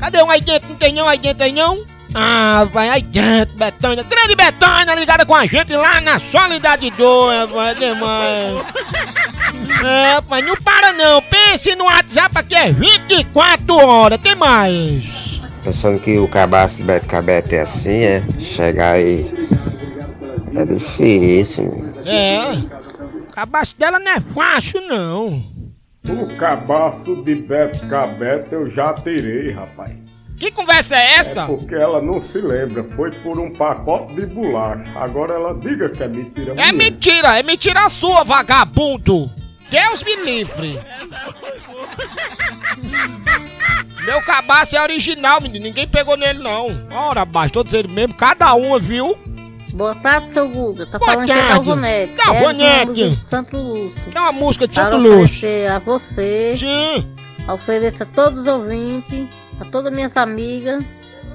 Cadê 0.00 0.22
um 0.22 0.30
aí 0.30 0.40
dentro? 0.40 0.70
Não 0.70 0.76
tem 0.76 0.94
não 0.94 1.06
aí 1.06 1.18
dentro 1.18 1.44
aí 1.44 1.52
não? 1.52 1.84
Ah, 2.14 2.66
vai 2.72 2.88
aí 2.88 3.02
dentro, 3.02 3.54
Betânia. 3.54 4.02
Grande 4.02 4.34
Betânia 4.34 4.94
ligada 4.94 5.26
com 5.26 5.34
a 5.34 5.44
gente 5.44 5.76
lá 5.76 6.00
na 6.00 6.18
Solidade 6.18 6.88
2, 6.90 7.50
vai 7.50 7.74
demais. 7.74 8.64
É, 9.84 10.22
mas 10.26 10.46
não 10.46 10.56
para 10.56 10.94
não. 10.94 11.20
Pense 11.20 11.74
no 11.76 11.84
WhatsApp 11.84 12.38
aqui 12.38 12.54
é 12.54 12.72
24 12.72 13.76
horas. 13.76 14.18
Tem 14.18 14.34
mais. 14.34 15.04
Pensando 15.62 16.00
que 16.00 16.18
o 16.18 16.26
cabaço 16.28 16.78
de 16.78 16.84
Beto 16.84 17.06
Cabete 17.06 17.56
é 17.56 17.60
assim, 17.60 18.04
é? 18.04 18.22
Chegar 18.40 18.92
aí. 18.92 19.30
É 20.56 20.64
difícil. 20.64 21.70
É. 22.04 22.52
O 23.28 23.32
cabaço 23.32 23.74
dela 23.78 23.98
não 23.98 24.12
é 24.12 24.20
fácil, 24.20 24.80
não. 24.82 25.42
O 26.08 26.36
cabaço 26.36 27.16
de 27.24 27.34
Beto 27.34 27.86
Cabete 27.88 28.52
eu 28.52 28.70
já 28.70 28.92
tirei, 28.92 29.52
rapaz. 29.52 29.96
Que 30.38 30.50
conversa 30.50 30.96
é 30.96 31.14
essa? 31.14 31.42
É 31.42 31.46
porque 31.46 31.74
ela 31.74 32.02
não 32.02 32.20
se 32.20 32.38
lembra, 32.38 32.84
foi 32.94 33.10
por 33.10 33.38
um 33.38 33.50
pacote 33.52 34.14
de 34.14 34.26
bolacha. 34.26 34.90
Agora 34.96 35.32
ela 35.32 35.54
diga 35.54 35.88
que 35.88 36.02
é 36.02 36.08
mentira. 36.08 36.52
É 36.52 36.72
mesmo. 36.72 36.78
mentira, 36.78 37.38
é 37.38 37.42
mentira 37.42 37.88
sua, 37.88 38.24
vagabundo! 38.24 39.30
Deus 39.70 40.02
me 40.04 40.16
livre! 40.16 40.78
Meu 44.04 44.20
cabaço 44.22 44.76
é 44.76 44.82
original, 44.82 45.40
menino. 45.40 45.64
Ninguém 45.64 45.88
pegou 45.88 46.16
nele, 46.16 46.40
não. 46.40 46.86
Ora, 46.92 47.24
baixo, 47.24 47.54
tô 47.54 47.64
dizendo 47.64 47.88
mesmo, 47.88 48.12
cada 48.14 48.52
uma, 48.54 48.78
viu? 48.78 49.16
Boa 49.74 49.94
tarde, 49.96 50.32
seu 50.32 50.48
Guga. 50.48 50.86
Tá 50.86 50.98
Boa 50.98 51.10
falando 51.10 51.26
que 51.26 51.32
é 51.32 51.34
tarde. 51.36 51.48
Dalvanete. 51.52 52.14
Dalvanete. 52.14 52.92
de 52.92 53.16
Santo 53.16 53.56
Lúcio. 53.56 54.12
É 54.14 54.20
uma 54.20 54.32
música 54.32 54.68
de 54.68 54.74
Para 54.74 54.84
Santo 54.84 54.96
Lúcio. 54.98 55.24
oferecer 55.24 55.70
a 55.70 55.78
você. 55.80 56.56
Sim. 56.58 57.14
Ofereço 57.52 58.02
a 58.04 58.06
todos 58.06 58.40
os 58.40 58.46
ouvintes, 58.46 59.26
a 59.60 59.64
todas 59.64 59.92
minhas 59.92 60.16
amigas. 60.16 60.84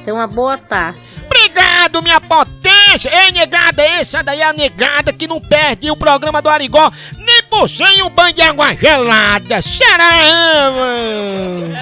Tenha 0.03 0.15
uma 0.15 0.27
boa 0.27 0.57
tarde. 0.57 0.99
Obrigado, 1.25 2.01
minha 2.01 2.19
potência! 2.19 3.09
Ei, 3.13 3.31
negada, 3.31 3.83
essa 3.83 4.23
daí 4.23 4.39
é 4.41 4.45
a 4.45 4.53
negada 4.53 5.13
que 5.13 5.27
não 5.27 5.39
perde 5.39 5.91
o 5.91 5.95
programa 5.95 6.41
do 6.41 6.49
Arigó 6.49 6.91
nem 7.17 7.38
por 7.49 7.69
sem 7.69 8.03
um 8.03 8.09
banho 8.09 8.33
de 8.33 8.41
água 8.41 8.73
gelada. 8.75 9.61
Será, 9.61 10.71
mano? 10.71 11.73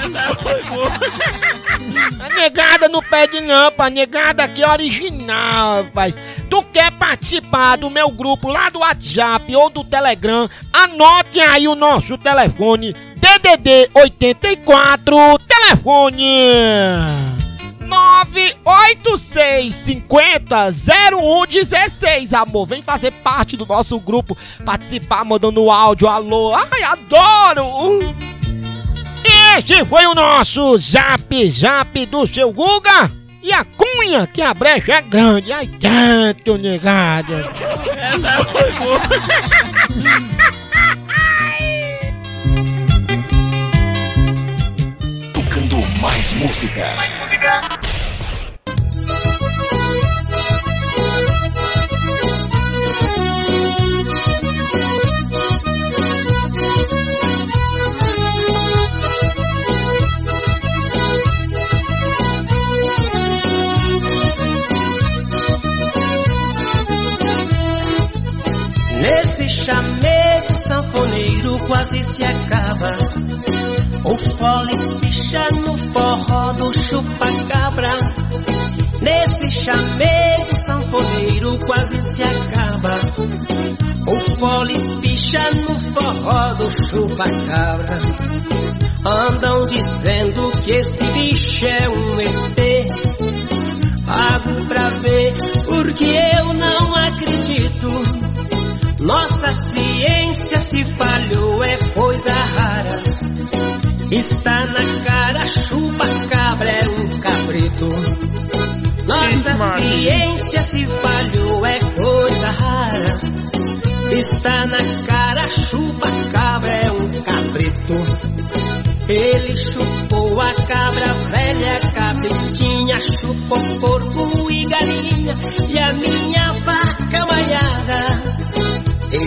A 2.20 2.30
negada 2.30 2.88
não 2.88 3.02
perde 3.02 3.42
não, 3.42 3.72
pá. 3.72 3.88
A 3.88 3.90
negada 3.90 4.44
aqui 4.44 4.64
é 4.64 4.70
original, 4.70 5.84
rapaz. 5.84 6.18
Tu 6.50 6.64
quer 6.74 6.92
participar 6.94 7.78
do 7.78 7.90
meu 7.90 8.10
grupo 8.10 8.48
lá 8.48 8.70
do 8.70 8.80
WhatsApp 8.80 9.54
ou 9.56 9.70
do 9.70 9.84
Telegram? 9.84 10.50
Anote 10.72 11.40
aí 11.42 11.68
o 11.68 11.76
nosso 11.76 12.18
telefone 12.18 12.94
DDD 13.16 13.90
84 13.94 15.18
telefone 15.40 17.37
986 17.88 19.74
50 19.74 20.72
0116 20.72 22.34
amor 22.34 22.66
vem 22.68 22.82
fazer 22.82 23.12
parte 23.12 23.58
do 23.58 23.66
nosso 23.66 24.00
grupo. 24.00 24.38
Participar 24.66 25.24
mandando 25.24 25.72
áudio 25.72 26.08
alô. 26.08 26.54
Ai 26.54 26.84
adoro. 26.84 28.16
Esse 29.58 29.84
foi 29.86 30.06
o 30.06 30.14
nosso 30.14 30.78
zap 30.78 31.50
zap 31.50 32.06
do 32.06 32.28
seu 32.28 32.52
Guga. 32.52 33.12
E 33.42 33.52
a 33.54 33.64
cunha 33.64 34.28
que 34.28 34.42
a 34.42 34.54
brecha 34.54 34.94
é 34.94 35.02
grande. 35.02 35.52
Ai 35.54 35.68
tanto 35.68 36.58
negado. 36.58 37.34
Essa 37.34 38.44
foi 38.46 38.72
boa. 38.74 39.00
Tocando 45.34 45.78
mais 46.02 46.34
música. 46.34 46.94
Mais 46.96 47.16
música. 47.16 47.62
Se 72.18 72.24
acaba. 72.24 72.98
O 74.04 74.18
fole 74.18 74.74
espicha 74.74 75.50
no 75.62 75.78
forró 75.78 76.54
do 76.54 76.74
chupa-cabra. 76.74 77.92
Nesse 79.02 79.52
chamego 79.52 80.58
sanfoneiro 80.66 81.60
quase 81.68 82.02
se 82.16 82.24
acaba. 82.24 82.96
O 84.08 84.20
fole 84.40 84.74
espicha 84.74 85.52
no 85.68 85.80
forró 85.94 86.56
do 86.56 86.66
chupa-cabra. 86.90 87.87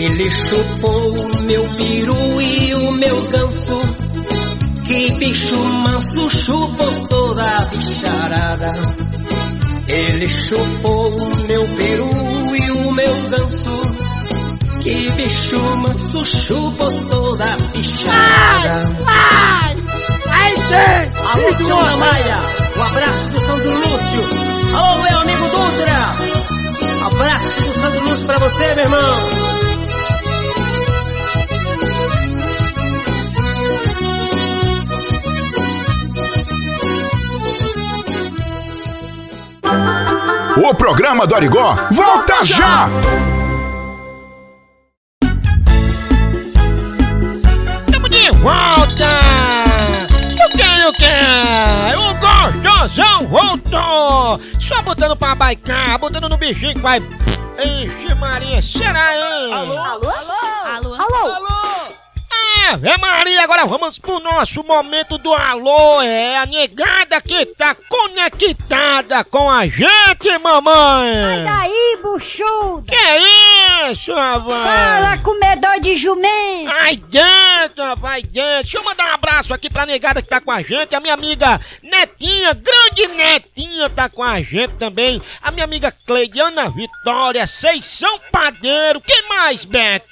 Ele 0.01 0.27
chupou 0.31 1.13
o 1.13 1.43
meu 1.43 1.63
peru 1.75 2.41
e 2.41 2.73
o 2.73 2.91
meu 2.93 3.21
ganso. 3.21 3.79
Que 4.83 5.11
bicho 5.11 5.55
manso 5.55 6.27
chupou 6.27 7.07
toda 7.07 7.43
a 7.43 7.65
bicharada. 7.67 8.71
Ele 9.87 10.27
chupou 10.35 11.15
o 11.15 11.47
meu 11.47 11.67
peru 11.77 12.09
e 12.55 12.71
o 12.71 12.91
meu 12.91 13.21
ganso. 13.29 13.81
Que 14.81 15.11
bicho 15.11 15.59
manso 15.77 16.25
chupou 16.25 16.91
toda 17.03 17.45
a 17.45 17.57
bicharada. 17.71 19.05
Ai, 19.05 19.75
ai, 20.29 20.55
gente! 20.55 21.19
Alô, 21.27 21.53
senhora 21.53 21.97
Maia, 21.97 22.41
um 22.75 22.81
abraço 22.81 23.29
do 23.29 23.39
Sandro 23.39 23.77
Lúcio. 23.77 24.75
Alô, 24.75 25.03
meu 25.03 25.19
amigo 25.19 25.43
Dutra. 25.43 26.15
Abraço 27.05 27.61
do 27.61 27.73
Sandro 27.79 28.09
Lúcio 28.09 28.25
pra 28.25 28.39
você, 28.39 28.73
meu 28.73 28.85
irmão. 28.85 29.60
O 40.57 40.73
programa 40.75 41.25
do 41.25 41.33
Arigó 41.33 41.75
volta 41.91 42.43
já! 42.43 42.89
Tamo 47.91 48.09
de 48.09 48.29
volta! 48.31 49.07
O 50.43 50.49
que, 50.57 50.85
o 50.87 50.93
que? 50.93 51.13
O 51.95 52.13
gostosão 52.19 53.27
voltou! 53.27 54.41
Só 54.59 54.81
botando 54.81 55.15
pra 55.15 55.35
baicar, 55.35 55.97
botando 55.97 56.27
no 56.27 56.37
bichinho 56.37 56.73
que 56.73 56.81
vai... 56.81 57.01
Enche 57.63 58.13
Maria, 58.15 58.61
será, 58.61 59.15
hein? 59.15 59.53
Alô? 59.53 59.77
Alô? 59.77 60.09
Alô? 60.09 60.93
Alô? 60.95 61.31
Alô? 61.31 61.90
Ave 62.69 62.97
Maria, 62.97 63.43
agora 63.43 63.65
vamos 63.65 63.99
pro 63.99 64.19
nosso 64.19 64.63
momento 64.63 65.17
do 65.17 65.33
alô, 65.33 66.01
é 66.01 66.37
a 66.37 66.45
negada 66.45 67.19
que 67.19 67.45
tá 67.45 67.75
conectada 67.75 69.23
com 69.25 69.49
a 69.49 69.67
gente, 69.67 70.37
mamãe! 70.41 71.13
Sai 71.13 71.43
daí, 71.43 71.99
buchuda! 72.01 72.83
Que 72.87 72.95
é 72.95 73.91
isso, 73.91 74.13
rapaz? 74.13 74.63
Fala, 74.63 75.17
comedor 75.17 75.79
de 75.81 75.95
jumento! 75.95 76.71
Ai 76.79 76.95
dentro, 76.95 77.83
rapaz, 77.83 78.23
dentro! 78.23 78.61
Deixa 78.61 78.77
eu 78.77 78.83
mandar 78.83 79.11
um 79.11 79.15
abraço 79.15 79.53
aqui 79.53 79.69
pra 79.69 79.85
negada 79.85 80.21
que 80.21 80.29
tá 80.29 80.39
com 80.39 80.51
a 80.51 80.61
gente, 80.61 80.95
a 80.95 80.99
minha 80.99 81.13
amiga 81.13 81.59
Netinha, 81.83 82.53
grande 82.53 83.07
Netinha 83.15 83.89
tá 83.89 84.07
com 84.07 84.23
a 84.23 84.39
gente 84.41 84.75
também, 84.75 85.21
a 85.41 85.51
minha 85.51 85.65
amiga 85.65 85.91
Cleidiana 86.05 86.69
Vitória, 86.69 87.45
são 87.47 88.19
padeiro, 88.31 89.01
quem 89.01 89.27
mais, 89.27 89.65
Beth? 89.65 90.07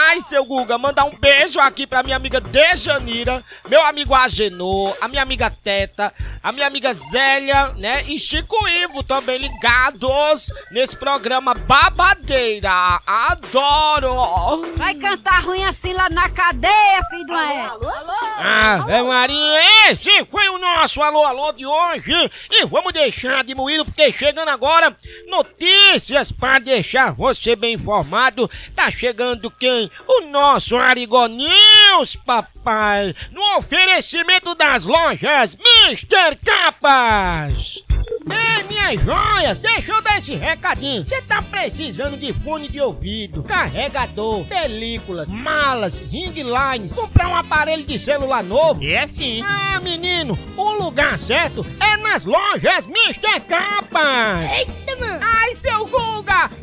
Ai, 0.00 0.20
seu 0.28 0.44
Guga, 0.44 0.78
mandar 0.78 1.06
um 1.06 1.18
beijo 1.18 1.58
aqui 1.58 1.84
pra 1.84 2.04
minha 2.04 2.14
amiga 2.14 2.40
Dejanira, 2.40 3.42
meu 3.68 3.84
amigo 3.84 4.14
Agenor, 4.14 4.96
a 5.00 5.08
minha 5.08 5.20
amiga 5.20 5.50
Teta, 5.50 6.14
a 6.40 6.52
minha 6.52 6.68
amiga 6.68 6.94
Zélia, 6.94 7.72
né? 7.76 8.04
E 8.06 8.16
Chico 8.16 8.56
Ivo 8.68 9.02
também 9.02 9.38
ligados 9.38 10.52
nesse 10.70 10.94
programa 10.96 11.52
Babadeira. 11.52 13.00
Adoro! 13.04 14.72
Vai 14.76 14.94
cantar 14.94 15.42
ruim 15.42 15.64
assim 15.64 15.92
lá 15.92 16.08
na 16.08 16.28
cadeia, 16.30 17.02
filho 17.10 17.26
do 17.26 17.32
alô, 17.32 17.90
Ave 18.38 19.02
Maria, 19.02 19.90
esse 19.90 20.24
foi 20.26 20.48
o 20.48 20.58
nosso 20.58 21.02
alô, 21.02 21.24
alô 21.24 21.50
de 21.50 21.66
hoje. 21.66 22.30
E 22.52 22.64
vamos 22.66 22.92
deixar 22.92 23.42
de 23.42 23.52
moído, 23.52 23.84
porque 23.84 24.12
chegando 24.12 24.48
agora, 24.48 24.96
notícias 25.26 26.30
para 26.30 26.60
deixar 26.60 27.12
você 27.14 27.56
bem 27.56 27.74
informado. 27.74 28.48
Tá 28.76 28.92
chegando 28.92 29.50
quem? 29.50 29.87
O 30.06 30.20
nosso 30.30 30.76
Arigó 30.76 31.26
News, 31.26 32.16
papai. 32.16 33.14
No 33.30 33.58
oferecimento 33.58 34.54
das 34.54 34.86
lojas 34.86 35.56
Mr. 35.86 36.36
Capas. 36.44 37.82
Ei, 38.30 38.62
minhas 38.64 39.00
joias, 39.02 39.60
deixa 39.60 39.92
eu 39.92 40.02
dar 40.02 40.18
esse 40.18 40.34
recadinho. 40.34 41.06
Você 41.06 41.20
tá 41.22 41.40
precisando 41.42 42.16
de 42.16 42.32
fone 42.32 42.68
de 42.68 42.80
ouvido, 42.80 43.42
carregador, 43.42 44.44
películas, 44.46 45.28
malas, 45.28 45.98
ring 45.98 46.32
lines, 46.42 46.92
comprar 46.92 47.28
um 47.28 47.36
aparelho 47.36 47.84
de 47.84 47.98
celular 47.98 48.42
novo? 48.42 48.84
É 48.84 49.06
sim. 49.06 49.42
Ah, 49.42 49.80
menino, 49.80 50.38
o 50.56 50.72
lugar 50.72 51.18
certo 51.18 51.64
é 51.80 51.96
nas 51.96 52.24
lojas 52.24 52.86
Mr. 52.86 53.40
Capas. 53.40 54.52
Eita, 54.52 54.96
mano. 54.96 55.20
Ai, 55.22 55.54
seu 55.54 55.86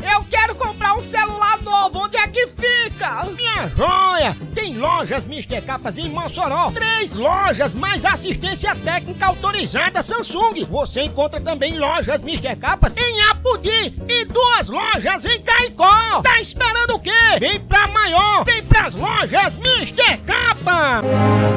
Eu 0.02 0.24
quero 0.30 0.56
comprar 0.56 0.94
um 0.96 1.02
celular 1.02 1.62
novo. 1.62 2.00
Onde 2.00 2.18
é 2.18 2.28
que 2.28 2.48
fica? 2.48 3.26
Minha 3.26 3.68
joia, 3.70 4.38
tem 4.54 4.78
lojas 4.78 5.26
Mr. 5.26 5.62
Capas 5.62 5.98
em 5.98 6.10
Mossoró. 6.10 6.72
Três 6.72 7.14
lojas 7.14 7.76
mais 7.76 8.06
assistência 8.06 8.76
técnica 8.76 9.26
autorizada 9.26 10.04
Samsung. 10.04 10.66
Você 10.66 11.02
encontra 11.02 11.42
também 11.42 11.78
lojas 11.78 12.22
Mr. 12.22 12.56
Capas 12.56 12.96
em 12.96 13.22
Apudi 13.30 13.96
e 14.08 14.26
duas 14.26 14.70
lojas 14.70 15.26
em 15.26 15.42
Caicó. 15.42 16.22
Tá 16.22 16.40
esperando 16.40 16.96
o 16.96 17.00
quê? 17.00 17.12
Vem 17.40 17.60
pra 17.60 17.88
maior, 17.88 18.44
vem 18.46 18.64
pras 18.64 18.96
lojas 18.96 19.56
Mr. 19.56 20.18
Capa. 20.26 21.02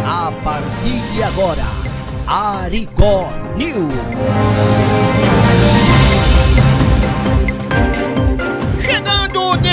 A 0.05 0.33
partir 0.42 1.01
de 1.12 1.23
agora, 1.23 1.64
Arigó 2.27 3.29
News. 3.57 4.88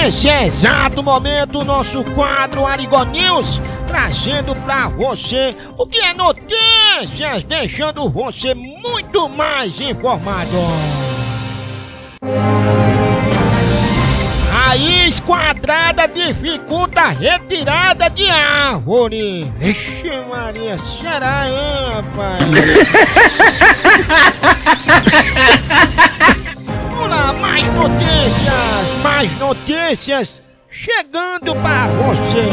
Nesse 0.05 0.27
exato 0.27 1.01
momento, 1.01 1.65
nosso 1.65 2.03
quadro 2.13 2.63
Arigó 2.63 3.03
News, 3.05 3.59
trazendo 3.87 4.55
pra 4.57 4.87
você 4.87 5.55
o 5.75 5.87
que 5.87 5.97
é 5.97 6.13
notícias, 6.13 7.41
deixando 7.43 8.07
você 8.07 8.53
muito 8.53 9.27
mais 9.27 9.81
informado. 9.81 10.51
Raiz 14.51 15.19
quadrada 15.19 16.07
dificulta 16.07 17.01
a 17.01 17.09
retirada 17.09 18.07
de 18.07 18.29
árvore. 18.29 19.51
Vixe 19.57 20.03
Maria, 20.29 20.77
será, 20.77 21.49
hein, 21.49 21.93
rapaz? 21.95 22.45
Vamos 27.05 27.17
lá, 27.19 27.33
mais 27.33 27.67
notícias, 27.75 29.03
mais 29.03 29.37
notícias 29.37 30.41
chegando 30.71 31.53
para 31.53 31.87
você. 31.87 32.49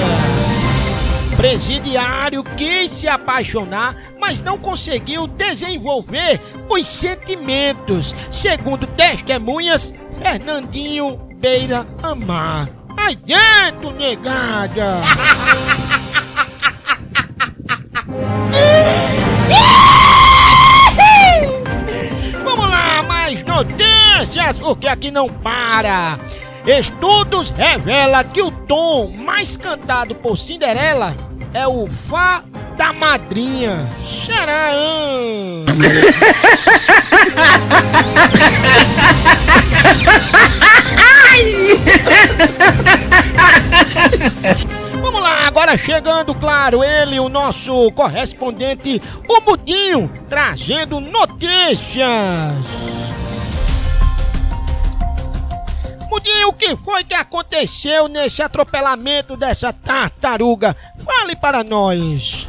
Presidiário 1.38 2.44
quis 2.44 2.90
se 2.90 3.08
apaixonar, 3.08 3.96
mas 4.20 4.42
não 4.42 4.58
conseguiu 4.58 5.26
desenvolver 5.26 6.38
os 6.68 6.86
sentimentos. 6.86 8.14
Segundo 8.30 8.86
testemunhas, 8.88 9.94
Fernandinho 10.22 11.16
beira 11.40 11.86
amar. 12.02 12.68
Ai 12.94 13.16
dentro, 13.16 13.90
negada! 13.92 15.00
notícias, 23.62 24.59
porque 24.59 24.88
aqui 24.88 25.11
não 25.11 25.29
para. 25.29 26.18
Estudos 26.66 27.51
revelam 27.51 28.25
que 28.25 28.42
o 28.42 28.51
tom 28.51 29.12
mais 29.16 29.57
cantado 29.57 30.14
por 30.16 30.37
Cinderela 30.37 31.16
é 31.53 31.66
o 31.66 31.88
Fá 31.88 32.44
da 32.77 32.92
Madrinha. 32.92 33.90
Hein? 34.75 35.64
Vamos 45.01 45.20
lá, 45.20 45.46
agora 45.46 45.77
chegando, 45.77 46.35
claro, 46.35 46.83
ele, 46.85 47.18
o 47.18 47.29
nosso 47.29 47.90
correspondente, 47.92 49.03
o 49.29 49.40
Budinho, 49.40 50.11
trazendo 50.29 51.01
notícias. 51.01 52.55
Que 56.62 56.77
foi 56.77 57.03
que 57.03 57.14
aconteceu 57.14 58.07
nesse 58.07 58.40
atropelamento 58.40 59.37
dessa 59.37 59.72
tartaruga? 59.72 60.77
Fale 61.05 61.35
para 61.35 61.64
nós. 61.64 62.46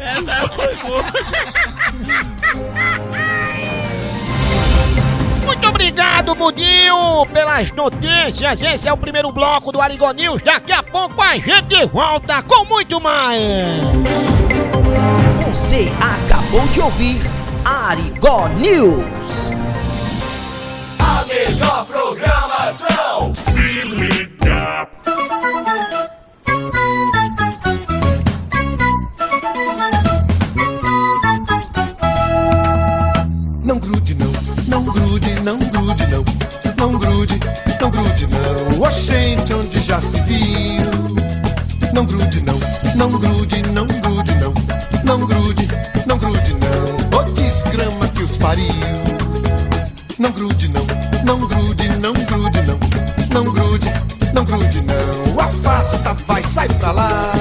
Essa 0.00 0.48
foi 0.54 0.76
boa. 0.76 1.02
Muito 5.60 5.68
obrigado, 5.68 6.34
Budinho, 6.34 7.26
pelas 7.34 7.70
notícias. 7.72 8.62
Esse 8.62 8.88
é 8.88 8.92
o 8.94 8.96
primeiro 8.96 9.30
bloco 9.30 9.70
do 9.70 9.78
Arigó 9.78 10.10
News. 10.10 10.40
Daqui 10.40 10.72
a 10.72 10.82
pouco 10.82 11.20
a 11.20 11.36
gente 11.36 11.84
volta 11.84 12.42
com 12.42 12.64
muito 12.64 12.98
mais. 12.98 13.42
Você 15.46 15.92
acabou 16.00 16.66
de 16.68 16.80
ouvir 16.80 17.20
Arigó 17.62 18.48
News. 18.48 19.52
A 20.98 21.26
melhor 21.26 21.84
programação. 21.84 23.34
Se 23.34 23.60
liga. 23.82 24.88
Grude, 37.30 37.40
não 37.80 37.90
grude 37.90 38.26
não. 38.26 38.80
Oxente, 38.82 39.54
onde 39.54 39.80
já 39.80 40.00
se 40.00 40.20
viu? 40.22 40.90
Não 41.92 42.04
grude 42.04 42.40
não, 42.42 42.58
não 42.94 43.10
grude, 43.10 43.62
não 43.72 43.86
grude 43.86 44.32
não, 44.36 44.54
não 45.04 45.26
grude, 45.26 45.68
não 46.06 46.18
grude 46.18 46.54
não. 46.54 47.18
Ô 47.18 47.24
desgrama 47.32 48.08
que 48.08 48.22
os 48.22 48.38
pariu. 48.38 48.64
Não 50.18 50.30
grude 50.32 50.68
não, 50.68 50.86
não 51.24 51.38
grude, 51.46 51.88
não 51.96 52.12
grude 52.12 52.62
não, 52.62 52.78
não 53.32 53.52
grude, 53.52 53.92
não 54.34 54.44
grude 54.44 54.82
não. 54.82 55.40
Afasta, 55.40 56.14
vai, 56.26 56.42
sai 56.42 56.68
pra 56.68 56.90
lá. 56.90 57.32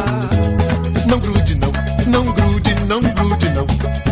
Não 1.06 1.20
grude 1.20 1.56
não, 1.56 1.72
não 2.08 2.34
grude, 2.34 2.76
não 2.88 3.02
grude 3.02 3.50
não, 3.50 3.68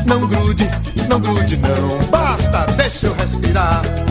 não 0.05 0.27
grude, 0.27 0.69
não 1.07 1.19
grude 1.19 1.57
não. 1.57 2.07
Basta, 2.09 2.65
deixa 2.75 3.07
eu 3.07 3.13
respirar. 3.13 4.06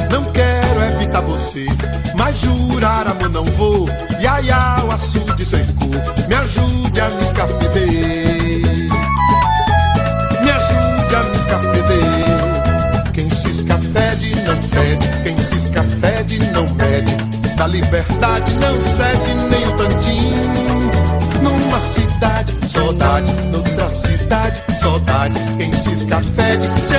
Evitar 1.17 1.21
você, 1.23 1.67
mas 2.15 2.39
jurar 2.41 3.07
amor 3.07 3.31
não 3.31 3.45
vou. 3.45 3.89
Ia, 4.21 4.85
o 4.85 4.91
açude 4.91 5.45
secou. 5.45 5.89
Me 6.29 6.35
ajude 6.35 7.01
a 7.01 7.09
me 7.11 7.23
escafeder. 7.23 8.91
Me 10.43 10.51
ajude 10.51 11.15
a 11.15 11.23
me 11.23 11.37
escafeder. 11.37 13.13
Quem 13.15 13.31
se 13.31 13.51
escafede 13.51 14.35
não 14.43 14.63
fede, 14.63 15.09
quem 15.23 15.39
se 15.39 15.55
escafede 15.55 16.39
não 16.51 16.69
mede. 16.75 17.17
Da 17.57 17.67
liberdade 17.67 18.53
não 18.55 18.85
cede 18.85 19.35
nem 19.51 19.69
um 19.69 19.77
tantinho. 19.77 21.43
Numa 21.43 21.81
cidade, 21.81 22.55
saudade, 22.67 23.33
noutra 23.51 23.89
cidade, 23.89 24.61
saudade. 24.79 25.41
Quem 25.59 25.73
se 25.73 25.93
escafede 25.93 26.67
se 26.87 26.95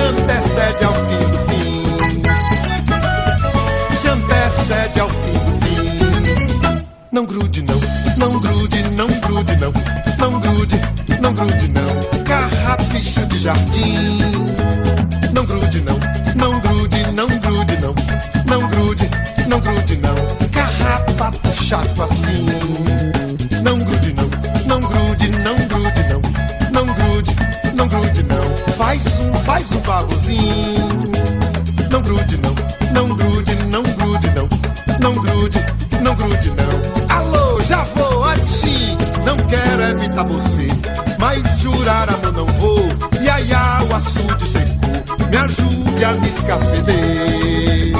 Faz 29.68 29.72
um, 29.72 29.80
faz 29.82 30.04
babozinho. 30.04 31.12
Não 31.90 32.00
grude 32.00 32.38
não, 32.38 32.54
não 32.92 33.14
grude, 33.14 33.54
não 33.66 33.82
grude 33.82 34.30
não, 34.30 34.48
não 34.98 35.14
grude, 35.14 35.58
não 36.00 36.14
grude 36.14 36.52
não. 36.52 37.14
Alô, 37.14 37.60
já 37.62 37.84
vou 37.94 38.24
a 38.24 38.34
ti, 38.36 38.96
não 39.26 39.36
quero 39.36 39.82
evitar 39.82 40.24
você, 40.24 40.68
mas 41.18 41.60
jurar 41.60 42.08
amor 42.08 42.32
não 42.32 42.46
vou. 42.46 42.78
Ia, 43.20 43.40
ia, 43.40 43.84
o 43.90 43.94
açude 43.94 44.46
secou, 44.46 45.28
me 45.28 45.36
ajude 45.36 46.04
a 46.04 46.12
me 46.14 46.28
escafeder. 46.28 47.92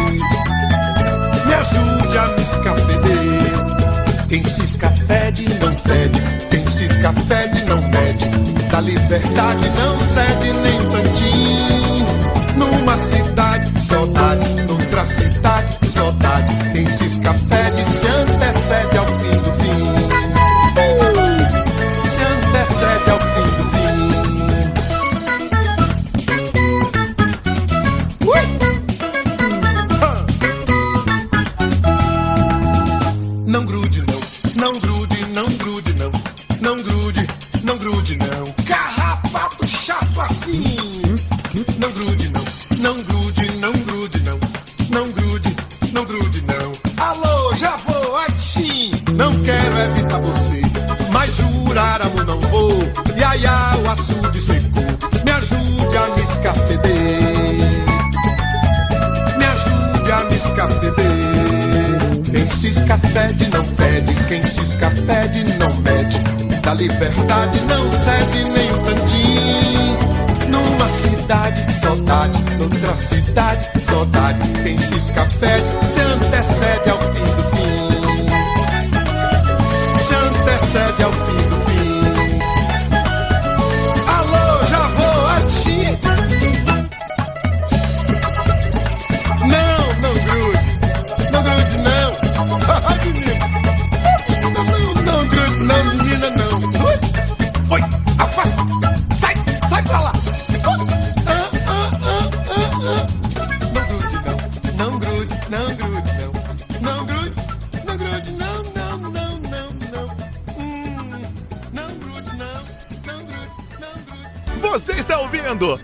Me 1.45 1.55
ajude 1.55 2.19
a 2.19 2.27
me 2.29 2.43
escafeder. 2.43 4.27
Quem 4.29 4.45
se 4.45 4.63
escafede 4.65 5.49
não 5.61 5.77
fede, 5.77 6.23
quem 6.51 6.67
se 6.67 6.87
escafede 6.87 7.65
não 7.65 7.83
mede. 7.89 8.29
Da 8.71 8.81
liberdade 8.81 9.71
não 9.71 9.99
cede 9.99 10.53
nem 10.63 10.81
um 10.83 10.89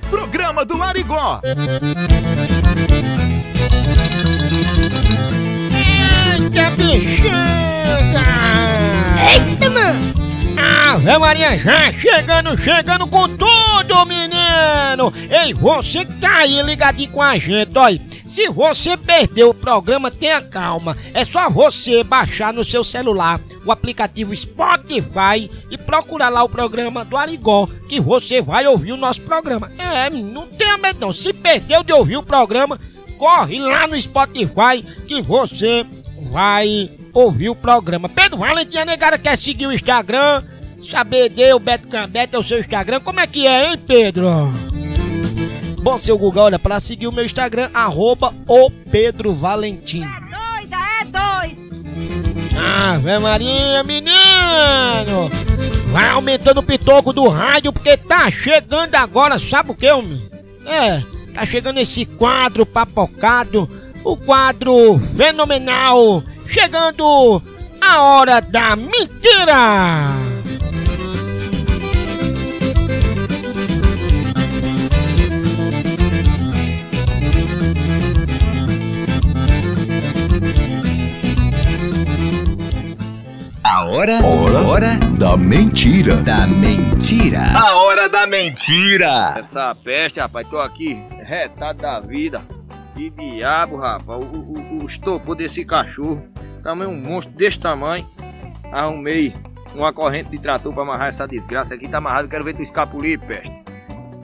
Programa 0.08 0.64
do 0.64 0.80
Arigó. 0.80 1.40
Eita, 5.72 6.70
bexiga! 6.76 8.22
Eita, 9.32 9.70
mano! 9.70 10.14
Ave 10.94 11.18
Maria, 11.18 11.58
já 11.58 11.92
chegando, 11.92 12.56
chegando 12.56 13.06
com 13.08 13.28
tudo, 13.28 14.06
menino! 14.06 15.12
Ei, 15.28 15.52
você 15.52 16.04
que 16.04 16.14
tá 16.20 16.36
aí 16.36 16.62
ligadinho 16.62 17.10
com 17.10 17.20
a 17.20 17.36
gente, 17.36 17.76
olha. 17.76 18.00
Se 18.34 18.48
você 18.48 18.96
perdeu 18.96 19.50
o 19.50 19.54
programa, 19.54 20.10
tenha 20.10 20.42
calma. 20.42 20.96
É 21.14 21.24
só 21.24 21.48
você 21.48 22.02
baixar 22.02 22.52
no 22.52 22.64
seu 22.64 22.82
celular 22.82 23.40
o 23.64 23.70
aplicativo 23.70 24.34
Spotify 24.34 25.48
e 25.70 25.78
procurar 25.78 26.30
lá 26.30 26.42
o 26.42 26.48
programa 26.48 27.04
do 27.04 27.16
Arigó, 27.16 27.68
que 27.88 28.00
você 28.00 28.42
vai 28.42 28.66
ouvir 28.66 28.90
o 28.90 28.96
nosso 28.96 29.22
programa. 29.22 29.70
É, 29.78 30.10
não 30.10 30.48
tenha 30.48 30.76
medo 30.76 30.98
não. 30.98 31.12
Se 31.12 31.32
perdeu 31.32 31.84
de 31.84 31.92
ouvir 31.92 32.16
o 32.16 32.24
programa, 32.24 32.80
corre 33.18 33.60
lá 33.60 33.86
no 33.86 34.02
Spotify 34.02 34.82
que 35.06 35.22
você 35.22 35.86
vai 36.32 36.90
ouvir 37.12 37.50
o 37.50 37.54
programa. 37.54 38.08
Pedro 38.08 38.38
Valentim, 38.38 38.78
a 38.78 38.84
negada 38.84 39.16
quer 39.16 39.38
seguir 39.38 39.68
o 39.68 39.72
Instagram, 39.72 40.42
saber 40.82 41.28
de 41.28 41.54
o 41.54 41.60
Beto 41.60 41.86
Cambete 41.86 42.34
é 42.34 42.38
o 42.40 42.42
seu 42.42 42.58
Instagram. 42.58 42.98
Como 42.98 43.20
é 43.20 43.28
que 43.28 43.46
é, 43.46 43.70
hein, 43.70 43.78
Pedro? 43.78 44.73
Bom, 45.84 45.98
seu 45.98 46.16
Google, 46.16 46.44
olha, 46.44 46.58
para 46.58 46.80
seguir 46.80 47.06
o 47.06 47.12
meu 47.12 47.26
Instagram, 47.26 47.68
arroba 47.74 48.32
o 48.48 48.70
Pedro 48.70 49.34
Valentim. 49.34 50.00
Doida, 50.00 50.76
é 50.98 51.04
doido. 51.04 52.58
Ave 52.58 53.18
Maria, 53.18 53.84
menino! 53.84 55.30
Vai 55.92 56.08
aumentando 56.08 56.60
o 56.60 56.62
pitoco 56.62 57.12
do 57.12 57.28
rádio, 57.28 57.70
porque 57.70 57.98
tá 57.98 58.30
chegando 58.30 58.94
agora, 58.94 59.38
sabe 59.38 59.72
o 59.72 59.74
que, 59.74 59.92
homem? 59.92 60.26
É, 60.64 61.02
tá 61.34 61.44
chegando 61.44 61.76
esse 61.76 62.06
quadro 62.06 62.64
papocado, 62.64 63.68
o 64.02 64.16
quadro 64.16 64.98
fenomenal, 64.98 66.22
chegando 66.46 67.42
a 67.78 68.02
hora 68.02 68.40
da 68.40 68.74
mentira! 68.74 70.14
Hora, 84.74 84.98
da 85.16 85.36
mentira. 85.36 86.16
Da 86.16 86.48
mentira. 86.48 87.44
A 87.54 87.76
hora 87.76 88.08
da 88.08 88.26
mentira. 88.26 89.34
Essa 89.38 89.72
peste, 89.72 90.18
rapaz, 90.18 90.48
tô 90.48 90.58
aqui 90.58 91.00
retado 91.22 91.80
da 91.80 92.00
vida. 92.00 92.42
Que 92.96 93.08
diabo, 93.08 93.76
rapaz. 93.76 94.20
O, 94.20 94.24
o, 94.24 94.82
o 94.82 94.86
estopor 94.86 95.36
desse 95.36 95.64
cachorro. 95.64 96.26
Também 96.64 96.88
um 96.88 97.00
monstro 97.00 97.32
desse 97.36 97.60
tamanho. 97.60 98.04
Arrumei 98.72 99.32
uma 99.76 99.92
corrente 99.92 100.30
de 100.30 100.38
trator 100.40 100.72
pra 100.72 100.82
amarrar 100.82 101.06
essa 101.06 101.28
desgraça 101.28 101.76
aqui. 101.76 101.86
Tá 101.86 101.98
amarrado, 101.98 102.28
quero 102.28 102.42
ver 102.42 102.54
tu 102.54 102.62
escapulir, 102.62 103.20
peste. 103.20 103.54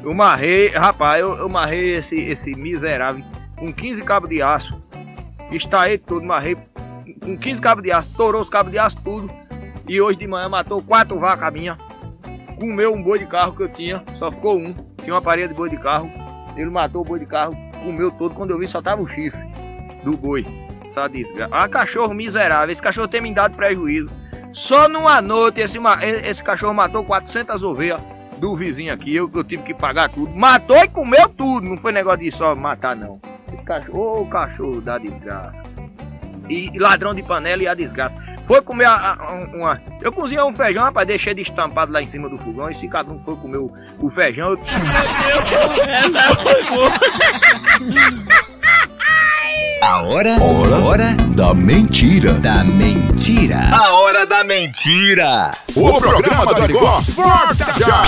Eu 0.02 0.12
marrei, 0.14 0.68
rapaz, 0.68 1.20
eu, 1.20 1.32
eu 1.36 1.48
marrei 1.48 1.94
esse, 1.94 2.18
esse 2.18 2.56
miserável 2.56 3.24
com 3.56 3.72
15 3.72 4.02
cabos 4.02 4.28
de 4.28 4.42
aço. 4.42 4.82
Está 5.52 5.88
ele 5.88 5.98
todo, 5.98 6.24
marrei 6.26 6.56
com 7.22 7.38
15 7.38 7.62
cabos 7.62 7.84
de 7.84 7.92
aço, 7.92 8.10
torou 8.16 8.42
os 8.42 8.50
cabos 8.50 8.72
de 8.72 8.80
aço 8.80 9.00
tudo. 9.04 9.30
E 9.90 10.00
hoje 10.00 10.18
de 10.18 10.26
manhã 10.28 10.48
matou 10.48 10.80
quatro 10.80 11.18
vacas 11.18 11.52
minhas. 11.52 11.76
Comeu 12.60 12.94
um 12.94 13.02
boi 13.02 13.18
de 13.18 13.26
carro 13.26 13.56
que 13.56 13.64
eu 13.64 13.68
tinha, 13.68 14.04
só 14.14 14.30
ficou 14.30 14.56
um. 14.56 14.72
Tinha 15.02 15.12
uma 15.12 15.20
parede 15.20 15.48
de 15.48 15.54
boi 15.54 15.68
de 15.68 15.76
carro. 15.76 16.08
Ele 16.56 16.70
matou 16.70 17.02
o 17.02 17.04
boi 17.04 17.18
de 17.18 17.26
carro, 17.26 17.56
comeu 17.82 18.08
todo. 18.12 18.32
Quando 18.32 18.52
eu 18.52 18.58
vi, 18.60 18.68
só 18.68 18.80
tava 18.80 19.02
o 19.02 19.06
chifre 19.08 19.44
do 20.04 20.16
boi. 20.16 20.46
Essa 20.84 21.08
desgraça. 21.08 21.52
Ah, 21.52 21.68
cachorro 21.68 22.14
miserável. 22.14 22.70
Esse 22.70 22.80
cachorro 22.80 23.08
tem 23.08 23.20
me 23.20 23.34
dado 23.34 23.56
prejuízo. 23.56 24.08
Só 24.52 24.88
numa 24.88 25.20
noite, 25.20 25.60
esse, 25.60 25.76
e- 25.76 26.28
esse 26.30 26.44
cachorro 26.44 26.72
matou 26.72 27.02
400 27.02 27.60
ovelhas 27.64 28.00
do 28.38 28.54
vizinho 28.54 28.94
aqui. 28.94 29.16
Eu, 29.16 29.28
eu 29.34 29.42
tive 29.42 29.64
que 29.64 29.74
pagar 29.74 30.08
tudo. 30.08 30.32
Matou 30.36 30.76
e 30.76 30.86
comeu 30.86 31.28
tudo. 31.28 31.68
Não 31.68 31.76
foi 31.76 31.90
negócio 31.90 32.20
de 32.20 32.30
só 32.30 32.54
matar, 32.54 32.94
não. 32.94 33.20
Esse 33.52 33.64
cachorro, 33.64 34.20
ô 34.20 34.26
cachorro 34.26 34.80
da 34.80 34.98
desgraça 34.98 35.64
e 36.50 36.76
ladrão 36.78 37.14
de 37.14 37.22
panela 37.22 37.62
e 37.62 37.68
a 37.68 37.74
desgraça. 37.74 38.18
Foi 38.50 38.60
comer 38.62 38.86
a, 38.86 39.16
a- 39.16 39.32
um- 39.32 39.58
uma. 39.60 39.80
Eu 40.02 40.10
cozinhei 40.10 40.42
um 40.42 40.52
feijão, 40.52 40.82
rapaz, 40.82 41.06
deixei 41.06 41.32
de 41.32 41.40
estampado 41.42 41.92
lá 41.92 42.02
em 42.02 42.08
cima 42.08 42.28
do 42.28 42.36
fogão. 42.36 42.68
Esse 42.68 42.88
cadrão 42.88 43.20
foi 43.24 43.36
comer 43.36 43.58
o, 43.58 43.70
o 44.00 44.10
feijão. 44.10 44.48
Eu... 44.50 44.58
A 49.82 50.02
hora, 50.02 50.36
hora, 50.42 50.76
hora 50.84 51.14
da 51.34 51.54
mentira. 51.54 52.34
Da 52.34 52.62
mentira. 52.64 53.62
A 53.72 53.92
hora 53.94 54.26
da 54.26 54.44
mentira. 54.44 55.50
O 55.74 55.92
programa 55.98 56.54
do 56.54 56.62
Arigó 56.62 57.00
volta 57.14 57.74
já. 57.78 58.02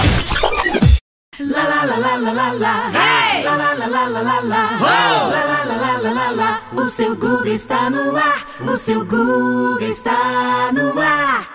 La 1.45 1.65
la 1.65 1.85
la 1.85 1.97
la 1.99 2.17
la 2.17 2.33
la 2.33 2.53
la. 2.53 2.91
Hey! 2.93 3.43
La 3.43 3.57
la 3.57 3.75
la 3.75 3.87
la 3.87 4.07
la 4.07 4.23
la 4.23 4.41
la. 4.43 4.63
La 4.81 5.43
la 5.51 5.65
la 5.65 5.77
la 5.83 5.93
la 5.99 6.13
la 6.13 6.31
la. 6.31 6.61
O 6.77 6.87
seu 6.87 7.17
Google 7.17 7.55
está 7.55 7.91
no 7.91 8.17
ar. 8.17 8.47
O 8.65 8.77
seu 8.77 9.05
Google 9.05 9.89
está 9.89 10.71
no 10.73 10.93
ar. 11.01 11.49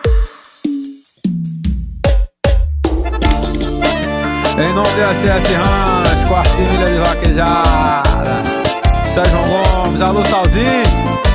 Em 4.60 4.74
nome 4.74 4.90
do 4.90 5.02
SS 5.02 5.54
Ranch, 5.54 6.28
quartilha 6.28 6.88
de 6.88 7.00
vaquejada. 7.00 8.44
Sérgio 9.14 9.40
Gomes, 9.48 10.02
alô 10.02 10.26
Salzinho. 10.26 11.27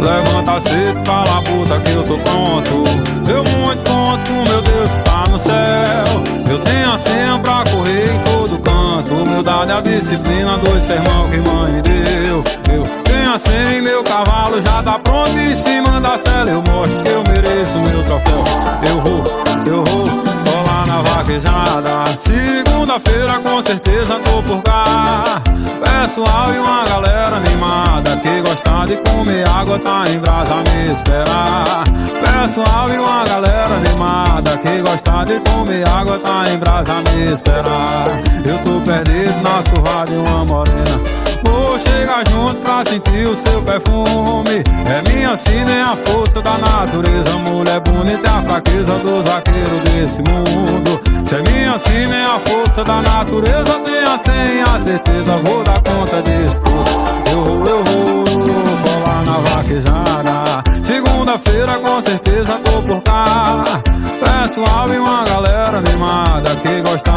Levanta 0.00 0.60
cedo, 0.60 1.02
cala 1.04 1.38
a 1.38 1.42
puta 1.42 1.80
que 1.80 1.90
eu 1.90 2.02
tô 2.02 2.18
pronto. 2.18 2.84
Eu 3.28 3.44
muito 3.58 3.90
conto 3.90 4.26
com 4.26 4.50
meu 4.50 4.62
Deus 4.62 4.90
que 4.90 5.02
tá 5.02 5.24
no 5.28 5.38
céu. 5.38 6.28
Eu 6.50 6.58
tenho 6.60 6.92
a 6.92 6.98
senha 6.98 7.38
pra 7.40 7.64
correr 7.70 8.14
em 8.14 8.18
todo 8.20 8.58
canto. 8.60 9.14
Humildade 9.14 9.70
é 9.70 9.74
a 9.74 9.80
disciplina, 9.80 10.56
dois 10.58 10.82
sermão 10.82 11.28
que 11.28 11.38
mãe 11.38 11.82
deu. 11.82 12.44
Eu 12.74 12.84
tenho 13.04 13.34
a 13.34 13.38
senha 13.38 13.78
e 13.78 13.82
meu 13.82 14.02
cavalo 14.04 14.60
já 14.62 14.82
tá 14.82 14.98
pronto 14.98 15.36
em 15.36 15.54
cima 15.54 16.00
da 16.00 16.16
cela. 16.18 16.50
Eu 16.50 16.62
mostro 16.62 17.02
que 17.02 17.08
eu 17.08 17.22
mereço 17.24 17.78
meu 17.78 18.02
troféu. 18.04 18.44
Eu 18.88 19.00
vou, 19.00 19.24
eu 19.66 19.84
vou, 19.84 20.37
na 20.86 21.02
vaquejada. 21.02 22.16
Segunda-feira 22.16 23.38
com 23.40 23.62
certeza 23.62 24.18
tô 24.20 24.42
por 24.42 24.62
cá. 24.62 25.42
Pessoal 25.80 26.52
e 26.52 26.58
uma 26.58 26.84
galera 26.84 27.36
animada 27.36 28.16
que 28.16 28.40
gosta 28.40 28.86
de 28.86 28.96
comer 29.08 29.48
água 29.48 29.78
tá 29.78 30.04
em 30.08 30.18
brasa 30.18 30.54
me 30.56 30.92
esperar. 30.92 31.84
Pessoal 32.20 32.90
e 32.90 32.98
uma 32.98 33.24
galera 33.24 33.74
animada 33.74 34.56
que 34.58 34.80
gosta 34.82 35.24
de 35.24 35.40
comer 35.40 35.88
água 35.88 36.18
tá 36.18 36.44
em 36.52 36.58
brasa 36.58 36.94
me 37.10 37.32
esperar. 37.32 38.06
Eu 38.44 38.58
tô 38.64 38.80
perdido 38.80 39.42
nas 39.42 39.66
curvas 39.68 40.08
de 40.08 40.16
uma 40.16 40.44
morena. 40.44 41.27
Vou 41.44 41.78
chegar 41.78 41.98
chega 42.08 42.30
junto 42.30 42.60
pra 42.62 42.84
sentir 42.88 43.26
o 43.26 43.36
seu 43.36 43.62
perfume. 43.62 44.62
É 44.86 45.10
minha 45.10 45.36
sina, 45.36 45.70
é 45.70 45.82
a 45.82 45.96
força 45.96 46.40
da 46.40 46.56
natureza. 46.58 47.30
Mulher 47.38 47.80
bonita 47.80 48.26
é 48.26 48.30
a 48.30 48.42
fraqueza 48.42 48.98
dos 48.98 49.24
vaqueiros 49.24 49.80
desse 49.82 50.22
mundo. 50.22 51.00
Se 51.26 51.34
é 51.34 51.42
minha 51.42 51.78
sina, 51.78 52.16
é 52.16 52.24
a 52.24 52.40
força 52.40 52.84
da 52.84 53.02
natureza. 53.02 53.78
Tenha 53.84 54.18
sem 54.18 54.62
a 54.62 54.80
certeza, 54.80 55.36
vou 55.38 55.62
dar 55.64 55.80
conta 55.82 56.22
disso 56.22 56.60
tudo. 56.62 57.17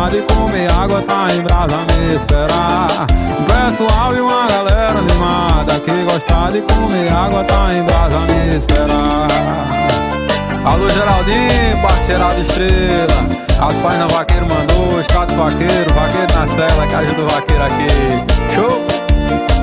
Gosta 0.02 0.18
de 0.18 0.22
comer 0.24 0.72
água 0.72 1.02
tá 1.04 1.28
em 1.32 1.42
brasa 1.42 1.78
me 1.78 2.16
esperar. 2.16 3.06
Pessoal 3.48 4.16
e 4.16 4.22
uma 4.22 4.48
galera 4.48 4.98
animada 4.98 5.80
que 5.80 5.92
gosta 6.04 6.52
de 6.52 6.62
comer 6.62 7.14
água 7.14 7.44
tá 7.44 7.74
em 7.74 7.84
brasa 7.84 8.20
me 8.20 8.58
esperar. 8.58 9.28
Alô 10.66 10.90
Geraldinho, 10.90 11.82
parceirado 11.82 12.42
estrela. 12.42 13.42
As 13.60 13.76
páginas 13.78 14.12
vaqueiro 14.12 14.48
mandou, 14.48 15.02
status 15.02 15.36
vaqueiro, 15.36 15.94
vaqueiro 15.94 16.34
na 16.34 16.48
cela, 16.48 16.88
que 16.88 16.96
ajuda 16.96 17.22
o 17.22 17.28
vaqueiro 17.28 17.64
aqui. 17.64 18.56
Show! 18.56 19.61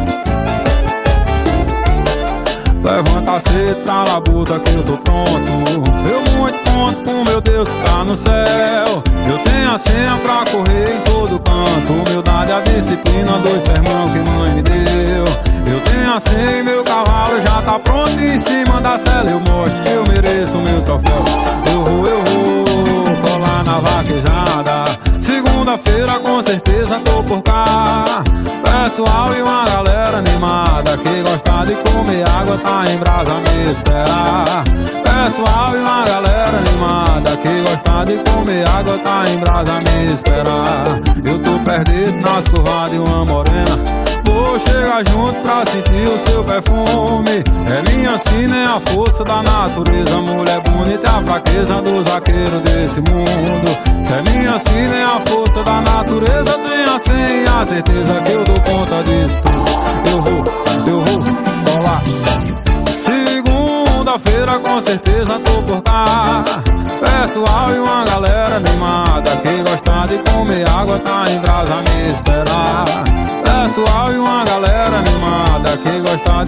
Levanta 2.98 3.40
tá 3.86 3.92
na 3.92 4.04
labuta 4.12 4.58
que 4.58 4.74
eu 4.74 4.82
tô 4.82 4.96
pronto. 4.96 5.30
Eu 5.30 6.36
muito 6.36 6.58
conto 6.68 6.96
com 7.04 7.22
meu 7.22 7.40
Deus 7.40 7.68
que 7.68 7.82
tá 7.84 8.02
no 8.02 8.16
céu. 8.16 9.04
Eu 9.24 9.38
tenho 9.44 9.72
a 9.72 9.78
senha 9.78 10.18
pra 10.20 10.44
correr 10.50 10.96
em 10.96 11.00
todo 11.02 11.38
canto. 11.38 11.92
Humildade, 11.92 12.50
a 12.50 12.60
disciplina, 12.60 13.38
dois 13.38 13.62
sermão 13.62 14.08
que 14.08 14.18
mãe 14.28 14.52
me 14.52 14.62
deu. 14.62 15.24
Eu 15.72 15.80
tenho 15.80 16.12
a 16.12 16.18
senha 16.18 16.58
e 16.58 16.62
meu 16.64 16.82
cavalo 16.82 17.40
já 17.40 17.62
tá 17.62 17.78
pronto 17.78 18.20
Em 18.20 18.40
cima 18.40 18.80
da 18.80 18.98
cela. 18.98 19.30
Eu 19.30 19.38
mostro 19.38 19.80
que 19.84 19.90
eu 19.90 20.04
mereço 20.08 20.58
meu 20.58 20.82
troféu. 20.82 21.24
Eu 21.72 21.84
vou, 21.84 22.04
eu 22.04 22.24
vou, 22.24 23.16
colar 23.22 23.62
na 23.62 23.78
vaquejada 23.78 25.07
Segunda-feira 25.28 26.18
com 26.20 26.42
certeza 26.42 26.98
tô 27.00 27.22
por 27.22 27.42
cá. 27.42 28.24
Pessoal 28.64 29.34
e 29.36 29.42
uma 29.42 29.62
galera 29.66 30.16
animada 30.16 30.96
Que 30.96 31.22
gosta 31.22 31.66
de 31.66 31.74
comer 31.90 32.26
água 32.26 32.56
tá 32.56 32.84
em 32.90 32.96
brasa 32.96 33.34
me 33.34 33.70
esperar 33.70 34.64
Pessoal 35.04 35.74
e 35.74 35.80
uma 35.80 36.04
galera 36.06 36.56
animada 36.56 37.36
Que 37.36 37.60
gosta 37.60 38.04
de 38.06 38.30
comer 38.30 38.66
água 38.70 38.96
tá 38.98 39.24
em 39.28 39.36
brasa 39.36 39.74
me 39.80 40.14
esperar 40.14 40.84
Eu 41.22 41.38
tô 41.44 41.58
perdido 41.62 42.18
nas 42.22 42.48
curvas 42.48 42.90
de 42.90 42.96
uma 42.96 43.26
morena 43.26 44.07
Vou 44.28 44.58
chegar 44.58 45.02
junto 45.08 45.40
pra 45.40 45.64
sentir 45.64 46.06
o 46.06 46.18
seu 46.18 46.44
perfume. 46.44 47.42
É 47.66 47.90
minha 47.90 48.18
sina, 48.18 48.56
é 48.56 48.66
a 48.66 48.80
força 48.80 49.24
da 49.24 49.42
natureza. 49.42 50.16
Mulher 50.16 50.60
bonita 50.60 51.06
é 51.06 51.10
a 51.10 51.22
fraqueza 51.22 51.80
dos 51.80 52.04
vaqueiros 52.04 52.60
desse 52.60 53.00
mundo. 53.00 54.04
Se 54.04 54.12
é 54.12 54.22
minha 54.30 54.58
sina, 54.58 54.96
é 54.96 55.04
a 55.04 55.20
força 55.26 55.64
da 55.64 55.80
natureza. 55.80 56.52
Tenha 56.52 56.98
sem 56.98 57.44
a 57.44 57.66
certeza 57.66 58.22
que 58.22 58.32
eu 58.32 58.44
dou 58.44 58.60
conta 58.60 59.02
disso 59.02 59.40
tudo 59.40 59.67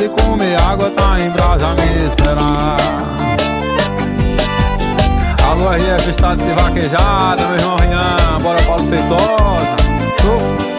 de 0.00 0.08
comer 0.08 0.58
água 0.58 0.90
tá 0.96 1.20
em 1.20 1.28
brasa 1.28 1.74
me 1.74 2.06
esperar. 2.06 2.78
Alô 5.50 5.70
RF 5.72 6.08
Estado 6.08 6.42
de 6.42 6.52
Vaquejada, 6.54 7.46
meu 7.48 7.56
irmão 7.56 7.76
Rian. 7.76 8.40
Bora 8.40 8.62
Paulo 8.62 8.82
Feitosa. 8.88 9.76
Show! 10.22 10.69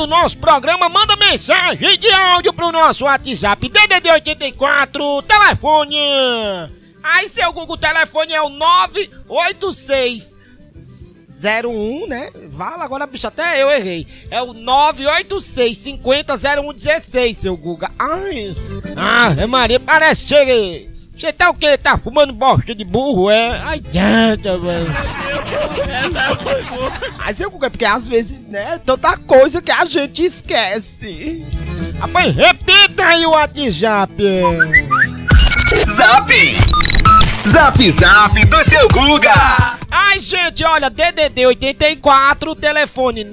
Do 0.00 0.06
nosso 0.06 0.38
programa? 0.38 0.88
Manda 0.88 1.14
mensagem 1.16 1.98
de 1.98 2.10
áudio 2.10 2.54
pro 2.54 2.72
nosso 2.72 3.04
WhatsApp 3.04 3.68
DDD 3.68 4.08
84, 4.08 5.22
telefone! 5.22 5.98
Ai, 7.02 7.28
seu 7.28 7.52
Google, 7.52 7.76
telefone 7.76 8.32
é 8.32 8.40
o 8.40 8.48
986 8.48 10.38
01, 11.64 12.06
né? 12.06 12.30
Vala 12.48 12.84
agora, 12.84 13.06
bicho, 13.06 13.26
até 13.26 13.62
eu 13.62 13.70
errei. 13.70 14.06
É 14.30 14.40
o 14.40 14.54
986 14.54 15.76
50 15.76 16.34
0116, 16.36 17.36
seu 17.38 17.54
Guga. 17.56 17.90
Ai. 17.98 18.56
Ave 18.96 19.46
Maria, 19.46 19.78
parece 19.80 20.26
ser. 20.26 20.89
Você 21.20 21.34
tá 21.34 21.50
o 21.50 21.54
quê? 21.54 21.76
Tá 21.76 21.98
fumando 21.98 22.32
bosta 22.32 22.74
de 22.74 22.82
burro, 22.82 23.30
é? 23.30 23.60
Ai, 23.62 23.82
adianta, 23.86 24.56
velho. 24.56 24.86
Ai, 27.18 27.34
seu 27.34 27.50
Guga, 27.50 27.66
é 27.66 27.70
porque 27.70 27.84
às 27.84 28.08
vezes, 28.08 28.46
né? 28.46 28.80
Tanta 28.86 29.18
coisa 29.18 29.60
que 29.60 29.70
a 29.70 29.84
gente 29.84 30.24
esquece. 30.24 31.44
Rapaz, 31.98 32.34
repita 32.34 33.04
aí 33.04 33.26
o 33.26 33.32
WhatsApp. 33.32 34.14
Zap! 35.90 36.32
Zap 37.46 37.90
Zap 37.90 38.46
do 38.46 38.64
seu 38.64 38.88
Guga! 38.88 39.78
Ai, 39.90 40.20
gente, 40.20 40.64
olha, 40.64 40.88
DDD 40.88 41.44
84, 41.48 42.54
telefone 42.54 43.24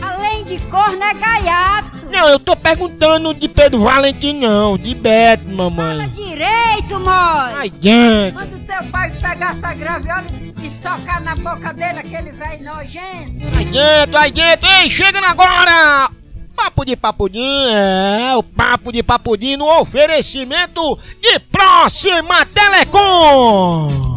Além 0.00 0.44
de 0.44 0.58
corno 0.70 1.02
é 1.02 1.14
gaiato. 1.14 1.96
Não, 2.10 2.28
eu 2.28 2.38
tô 2.38 2.54
perguntando 2.56 3.34
de 3.34 3.48
Pedro 3.48 3.82
Valentim, 3.82 4.34
não, 4.40 4.78
de 4.78 4.94
Fala 4.94 5.40
mamãe. 5.48 6.08
direito, 6.10 7.00
mãe. 7.00 7.54
Ai, 7.54 7.72
gente. 7.80 8.34
Manda 8.34 8.56
o 8.56 8.60
teu 8.60 8.84
pai 8.90 9.10
pegar 9.10 9.50
essa 9.50 9.74
graviola 9.74 10.24
e 10.62 10.70
socar 10.70 11.20
na 11.22 11.34
boca 11.36 11.72
dele, 11.74 11.98
aquele 11.98 12.30
velho 12.30 12.64
nojento. 12.64 13.46
Aí 13.56 13.64
dentro, 13.64 14.16
aí 14.16 14.30
dentro, 14.30 14.68
ei, 14.68 14.88
chegando 14.90 15.24
agora! 15.24 16.08
Papo 16.56 16.84
de 16.84 16.96
Papudim, 16.96 17.68
é, 17.70 18.34
o 18.34 18.42
Papo 18.42 18.90
de 18.90 19.02
Papudim 19.02 19.56
no 19.56 19.66
oferecimento 19.78 20.98
de 21.20 21.38
Próxima 21.38 22.46
Telecom! 22.46 24.15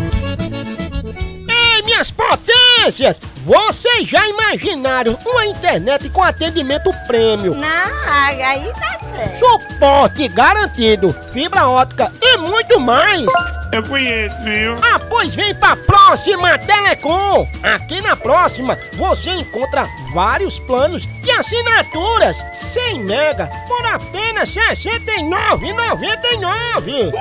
Minhas 1.89 2.11
potências! 2.11 3.19
Vocês 3.37 4.07
já 4.07 4.27
imaginaram 4.27 5.17
uma 5.25 5.47
internet 5.47 6.07
com 6.11 6.21
atendimento 6.21 6.93
prêmio? 7.07 7.55
Não, 7.55 7.65
aí 7.65 8.71
tá 8.79 8.99
certo. 8.99 9.39
Suporte 9.39 10.27
garantido, 10.27 11.11
fibra 11.33 11.67
ótica 11.67 12.11
e 12.21 12.37
muito 12.37 12.79
mais! 12.79 13.25
Eu 13.71 13.81
conheço, 13.83 14.35
viu? 14.43 14.73
Ah, 14.83 14.99
pois 14.99 15.33
vem 15.33 15.55
pra 15.55 15.75
Próxima 15.75 16.59
Telecom! 16.59 17.47
Aqui 17.63 18.01
na 18.01 18.15
Próxima 18.15 18.77
você 18.93 19.31
encontra 19.31 19.87
vários 20.13 20.59
planos 20.59 21.07
de 21.21 21.31
assinaturas 21.31 22.37
100 22.53 22.99
mega 22.99 23.49
por 23.67 23.83
apenas 23.87 24.55
R$ 24.55 24.61
69,99. 24.75 27.11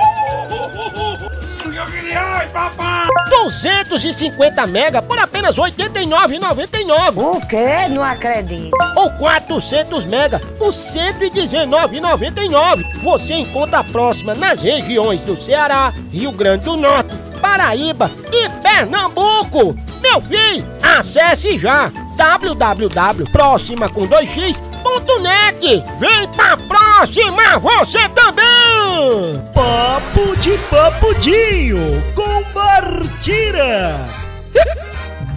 Reais, 1.85 2.51
papai! 2.51 3.07
250 3.29 4.67
mega 4.67 5.01
por 5.01 5.17
apenas 5.17 5.57
R$ 5.57 5.63
89,99. 5.63 7.17
O 7.17 7.47
quê? 7.47 7.87
Não 7.89 8.03
acredito. 8.03 8.75
Ou 8.95 9.09
400 9.11 10.05
mega 10.05 10.39
por 10.57 10.73
R$ 10.73 10.73
119,99. 10.73 12.83
Você 13.03 13.35
encontra 13.35 13.79
a 13.79 13.83
próxima 13.83 14.33
nas 14.33 14.59
regiões 14.59 15.21
do 15.21 15.39
Ceará, 15.41 15.93
Rio 16.11 16.31
Grande 16.31 16.65
do 16.65 16.75
Norte, 16.75 17.15
Paraíba 17.41 18.11
e 18.31 18.49
Pernambuco. 18.61 19.77
Meu 20.01 20.21
filho, 20.21 20.65
acesse 20.81 21.57
já 21.57 21.91
www.proxima 22.19 23.87
com 23.87 24.01
2x.net. 24.01 25.83
Vem 25.99 26.27
pra 26.35 26.57
próxima 26.57 27.57
você 27.59 28.09
também! 28.09 29.41
Papo 29.53 30.35
de 30.41 30.57
papudinho 30.69 31.79
com 32.13 32.43
Martira. 32.53 34.05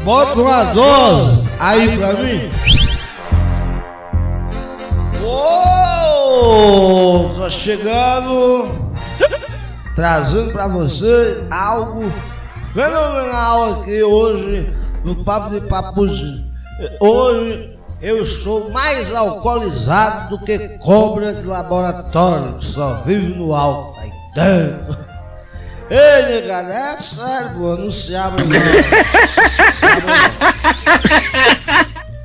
Bota 0.03 0.41
uma 0.41 0.64
dose 0.72 1.49
aí 1.61 1.97
pra 1.97 2.14
mim. 2.14 2.51
Ô, 5.24 7.30
tô 7.37 7.49
chegando, 7.49 8.93
trazendo 9.95 10.51
pra 10.51 10.66
vocês 10.66 11.47
algo 11.49 12.11
fenomenal 12.74 13.83
aqui 13.83 14.03
hoje 14.03 14.68
no 15.05 15.14
Papo 15.24 15.51
de 15.51 15.61
Papuzinho. 15.68 16.51
Hoje 17.00 17.78
eu 18.00 18.22
estou 18.22 18.70
mais 18.70 19.14
alcoolizado 19.14 20.36
do 20.36 20.44
que 20.44 20.78
cobra 20.78 21.34
de 21.34 21.46
laboratório, 21.46 22.54
que 22.58 22.64
só 22.64 23.02
vive 23.04 23.34
no 23.34 23.54
álcool 23.54 23.98
aí 24.00 24.10
dentro. 24.34 24.96
Ei, 25.90 26.40
negada, 26.40 26.72
é 26.72 26.96
sério, 26.96 27.50
pô, 27.58 27.76
não 27.76 27.90
se 27.90 28.16
abre 28.16 28.44
não. 28.44 28.52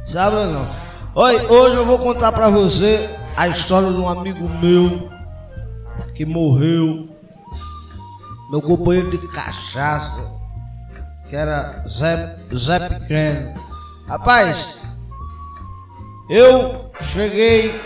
Se 0.06 0.18
abre 0.18 0.46
não. 0.46 0.68
Oi, 1.14 1.46
hoje 1.48 1.76
eu 1.76 1.86
vou 1.86 2.00
contar 2.00 2.32
pra 2.32 2.50
você 2.50 3.10
a 3.36 3.50
história 3.50 3.92
de 3.92 3.98
um 3.98 4.08
amigo 4.08 4.48
meu 4.48 5.10
que 6.16 6.26
morreu. 6.26 7.10
Meu 8.50 8.62
companheiro 8.62 9.12
de 9.12 9.18
cachaça, 9.34 10.32
que 11.28 11.36
era 11.36 11.84
Zé, 11.88 12.38
Zé 12.56 12.80
Pequeno. 12.80 13.54
Rapaz, 14.08 14.78
eu 16.30 16.90
cheguei 17.02 17.78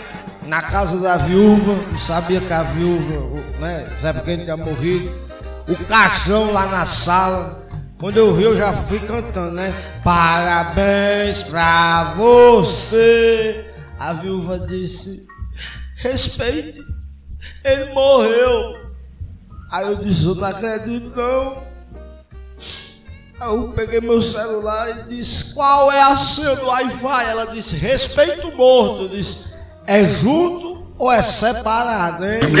na 0.46 0.62
casa 0.62 0.98
da 0.98 1.16
viúva, 1.16 1.74
sabia 1.98 2.40
que 2.40 2.52
a 2.52 2.62
viúva, 2.62 3.40
né, 3.58 3.90
Zé 3.98 4.12
Pequeno 4.12 4.44
tinha 4.44 4.56
morrido, 4.56 5.12
o 5.68 5.76
caixão 5.86 6.52
lá 6.52 6.66
na 6.66 6.86
sala. 6.86 7.66
Quando 7.98 8.16
eu 8.16 8.34
vi, 8.34 8.44
eu 8.44 8.56
já 8.56 8.72
fui 8.72 9.00
cantando, 9.00 9.52
né? 9.52 9.72
Parabéns 10.04 11.42
pra 11.44 12.14
você. 12.16 13.72
A 13.98 14.12
viúva 14.12 14.58
disse: 14.60 15.26
Respeite, 15.96 16.80
ele 17.64 17.92
morreu. 17.92 18.74
Aí 19.70 19.86
eu 19.86 19.96
disse: 19.96 20.24
Eu 20.24 20.34
não 20.34 20.44
acredito, 20.44 21.12
não. 21.16 21.71
Aí 23.40 23.48
eu 23.48 23.72
peguei 23.72 24.00
meu 24.00 24.20
celular 24.20 24.90
e 24.90 25.16
disse: 25.16 25.52
Qual 25.54 25.90
é 25.90 26.00
a 26.00 26.14
senha 26.14 26.56
do 26.56 26.66
Wi-Fi? 26.66 27.24
Ela 27.24 27.46
disse: 27.46 27.76
Respeito 27.76 28.48
o 28.48 28.56
morto. 28.56 29.04
Eu 29.04 29.08
disse: 29.08 29.46
É 29.86 30.06
junto 30.06 30.92
ou 30.98 31.10
é 31.10 31.20
separado, 31.22 32.24
hein? 32.24 32.40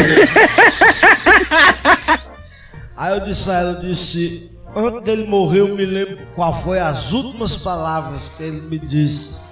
Aí 2.96 3.14
eu 3.14 3.20
disse 3.20 3.50
a 3.50 3.54
ela: 3.54 3.72
eu 3.72 3.80
disse, 3.80 4.50
Antes 4.74 5.02
dele 5.02 5.26
morrer, 5.26 5.60
eu 5.60 5.76
me 5.76 5.84
lembro 5.84 6.18
qual 6.34 6.54
foi 6.54 6.78
as 6.78 7.12
últimas 7.12 7.56
palavras 7.58 8.28
que 8.28 8.42
ele 8.42 8.62
me 8.62 8.78
disse. 8.78 9.42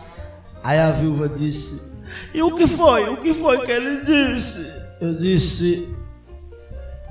Aí 0.64 0.78
a 0.78 0.90
viúva 0.92 1.28
disse: 1.28 1.92
E 2.32 2.42
o 2.42 2.54
que 2.54 2.66
foi? 2.66 3.08
O 3.08 3.18
que 3.18 3.34
foi 3.34 3.64
que 3.64 3.70
ele 3.70 4.00
disse? 4.04 4.66
Eu 5.00 5.14
disse: 5.14 5.88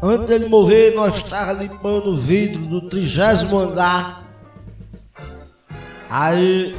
Antes 0.02 0.28
dele 0.28 0.48
morrer, 0.48 0.96
nós 0.96 1.18
estávamos 1.18 1.62
limpando 1.62 2.12
o 2.12 2.16
vidro 2.16 2.62
do 2.62 2.88
trigésimo 2.88 3.60
andar. 3.60 4.24
Aí 6.10 6.74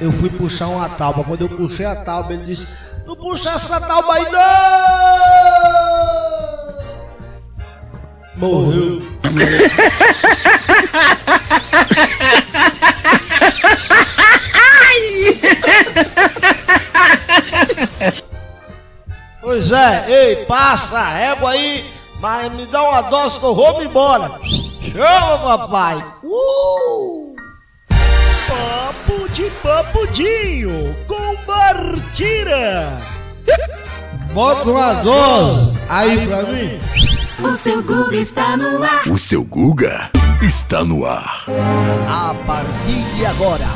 eu 0.00 0.12
fui 0.12 0.30
puxar 0.30 0.68
uma 0.68 0.88
tauba. 0.88 1.24
Quando 1.24 1.40
eu 1.40 1.48
puxei 1.48 1.84
a 1.84 1.96
tauba, 1.96 2.32
ele 2.32 2.44
disse: 2.44 2.76
Não 3.04 3.16
puxa 3.16 3.50
essa 3.50 3.80
tauba 3.80 4.14
aí, 4.14 4.30
não! 4.30 4.40
Morreu. 8.36 9.02
Pois 19.40 19.70
é, 19.72 20.04
ei, 20.08 20.36
passa 20.46 20.98
a 20.98 21.08
régua 21.08 21.50
aí, 21.50 21.92
mas 22.22 22.52
me 22.52 22.64
dá 22.66 22.88
uma 22.88 23.02
dose 23.02 23.40
que 23.40 23.44
eu 23.44 23.54
vou 23.54 23.82
embora. 23.82 24.30
Chama, 24.44 25.58
papai. 25.58 26.04
Uh! 26.22 27.34
Papo 28.48 29.28
de 29.30 29.50
papudinho 29.60 30.94
com 31.08 31.36
Martira. 31.44 32.96
Bota 34.32 34.70
uma 34.70 34.92
dose 35.02 35.76
aí 35.88 36.26
pra 36.28 36.42
mim. 36.44 36.80
O 37.42 37.54
seu 37.54 37.82
Google 37.82 38.14
está 38.14 38.56
no 38.56 38.84
ar. 38.84 39.08
O 39.08 39.18
seu 39.18 39.44
Guga 39.44 40.08
está 40.40 40.84
no 40.84 41.04
ar. 41.04 41.44
A 42.06 42.34
partir 42.46 43.02
de 43.16 43.26
agora, 43.26 43.66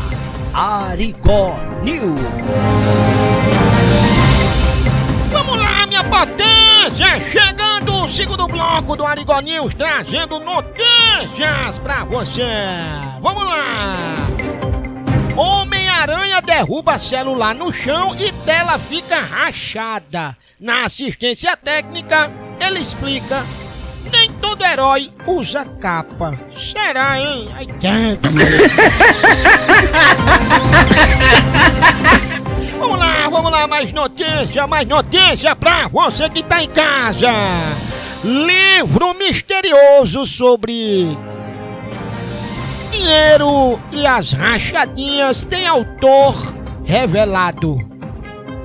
Arigó 0.55 1.59
News. 1.83 2.21
Vamos 5.33 5.59
lá, 5.59 5.85
minha 5.89 6.05
potência! 6.05 7.21
Chegando 7.29 7.76
o 7.93 8.09
segundo 8.09 8.47
bloco 8.47 8.97
do 8.97 9.05
Arigó 9.05 9.41
News, 9.41 9.75
trazendo 9.75 10.39
notícias 10.41 11.79
pra 11.79 12.05
você. 12.05 12.43
Vamos 13.21 13.45
lá! 13.45 14.17
Homem-Aranha 15.37 16.41
derruba 16.41 16.99
celular 16.99 17.55
no 17.55 17.73
chão 17.73 18.17
e 18.17 18.33
tela 18.45 18.79
fica 18.79 19.21
rachada. 19.21 20.37
Na 20.59 20.85
assistência 20.85 21.57
técnica, 21.57 22.33
ele 22.61 22.81
explica. 22.81 23.45
Nem 24.11 24.33
todo 24.33 24.65
herói 24.65 25.13
usa 25.27 25.65
capa. 25.65 26.39
Será, 26.57 27.19
hein? 27.21 27.49
Ai, 27.55 27.67
tanto. 27.67 28.29
Vamos 32.79 32.99
lá, 32.99 33.29
vamos 33.31 33.51
lá, 33.51 33.67
mais 33.67 33.93
notícia, 33.93 34.67
mais 34.67 34.87
notícia 34.87 35.57
pra 35.57 35.89
você 35.89 36.29
que 36.29 36.43
tá 36.43 36.63
em 36.63 36.69
casa. 36.69 37.31
Livro 38.23 39.15
misterioso 39.15 40.27
sobre 40.27 41.17
dinheiro 42.91 43.79
e 43.93 44.07
as 44.07 44.33
rachadinhas 44.33 45.45
tem 45.45 45.67
autor 45.67 46.35
revelado. 46.85 47.79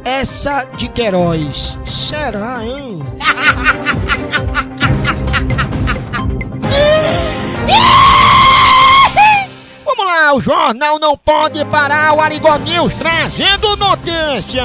Essa 0.04 0.66
de 0.78 0.88
Queiroz. 0.88 1.78
Será, 1.86 2.66
hein? 2.66 3.00
Vamos 9.94 10.06
lá, 10.06 10.34
o 10.34 10.40
jornal 10.40 10.98
não 11.00 11.18
pode 11.18 11.66
parar, 11.66 12.14
o 12.14 12.22
Arigó 12.22 12.56
News 12.56 12.94
trazendo 12.94 13.76
notícia. 13.76 14.64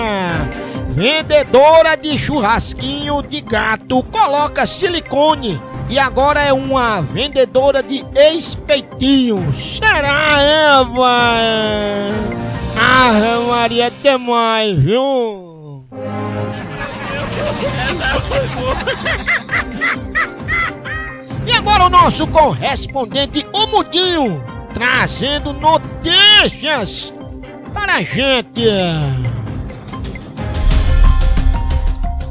Vendedora 0.91 1.97
de 1.97 2.17
churrasquinho 2.17 3.21
de 3.23 3.41
gato 3.41 4.05
coloca 4.05 4.65
silicone 4.65 5.61
e 5.89 5.99
agora 5.99 6.41
é 6.41 6.53
uma 6.53 7.01
vendedora 7.01 7.83
de 7.83 8.05
espeitinhos. 8.15 9.79
Será, 9.79 10.41
Eva? 10.41 11.09
Ah, 12.79 13.41
Maria, 13.49 13.89
até 13.89 14.17
mais, 14.17 14.79
viu? 14.79 15.85
E 21.45 21.53
agora 21.53 21.87
o 21.87 21.91
nosso 21.91 22.29
correspondente, 22.29 23.45
o 23.53 23.67
Mudinho, 23.67 24.56
trazendo 24.77 25.55
notícias 25.55 27.11
para 27.73 27.95
a 27.95 28.03
gente. 28.03 28.69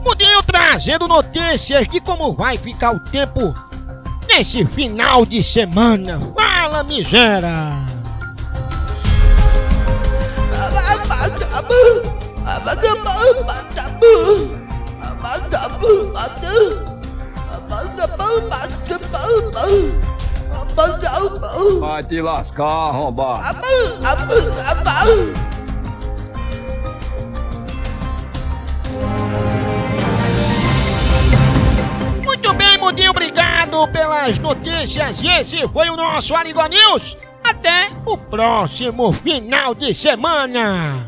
Mudinho 0.05 0.43
trazendo 0.43 1.07
notícias 1.07 1.87
de 1.87 1.99
como 1.99 2.31
vai 2.33 2.55
ficar 2.55 2.91
o 2.91 2.99
tempo 2.99 3.51
nesse 4.27 4.63
final 4.63 5.25
de 5.25 5.41
semana. 5.41 6.19
Fala, 6.37 6.83
miséria! 6.83 7.83
Te 22.07 22.21
lascar, 22.21 22.89
arrombado. 22.89 23.59
Muito 32.23 32.53
bem, 32.53 32.77
Mudinho, 32.77 33.11
obrigado 33.11 33.87
pelas 33.87 34.37
notícias. 34.39 35.21
E 35.21 35.27
esse 35.27 35.67
foi 35.69 35.89
o 35.89 35.95
nosso 35.95 36.35
Arigó 36.35 36.67
News. 36.67 37.17
Até 37.43 37.91
o 38.05 38.17
próximo 38.17 39.11
final 39.11 39.75
de 39.75 39.93
semana. 39.93 41.07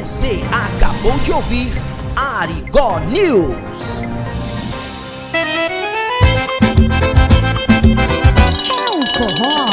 Você 0.00 0.42
acabou 0.52 1.18
de 1.18 1.32
ouvir 1.32 1.72
Arigó 2.16 2.98
News. 3.00 4.02
É 9.18 9.20
forró 9.20 9.66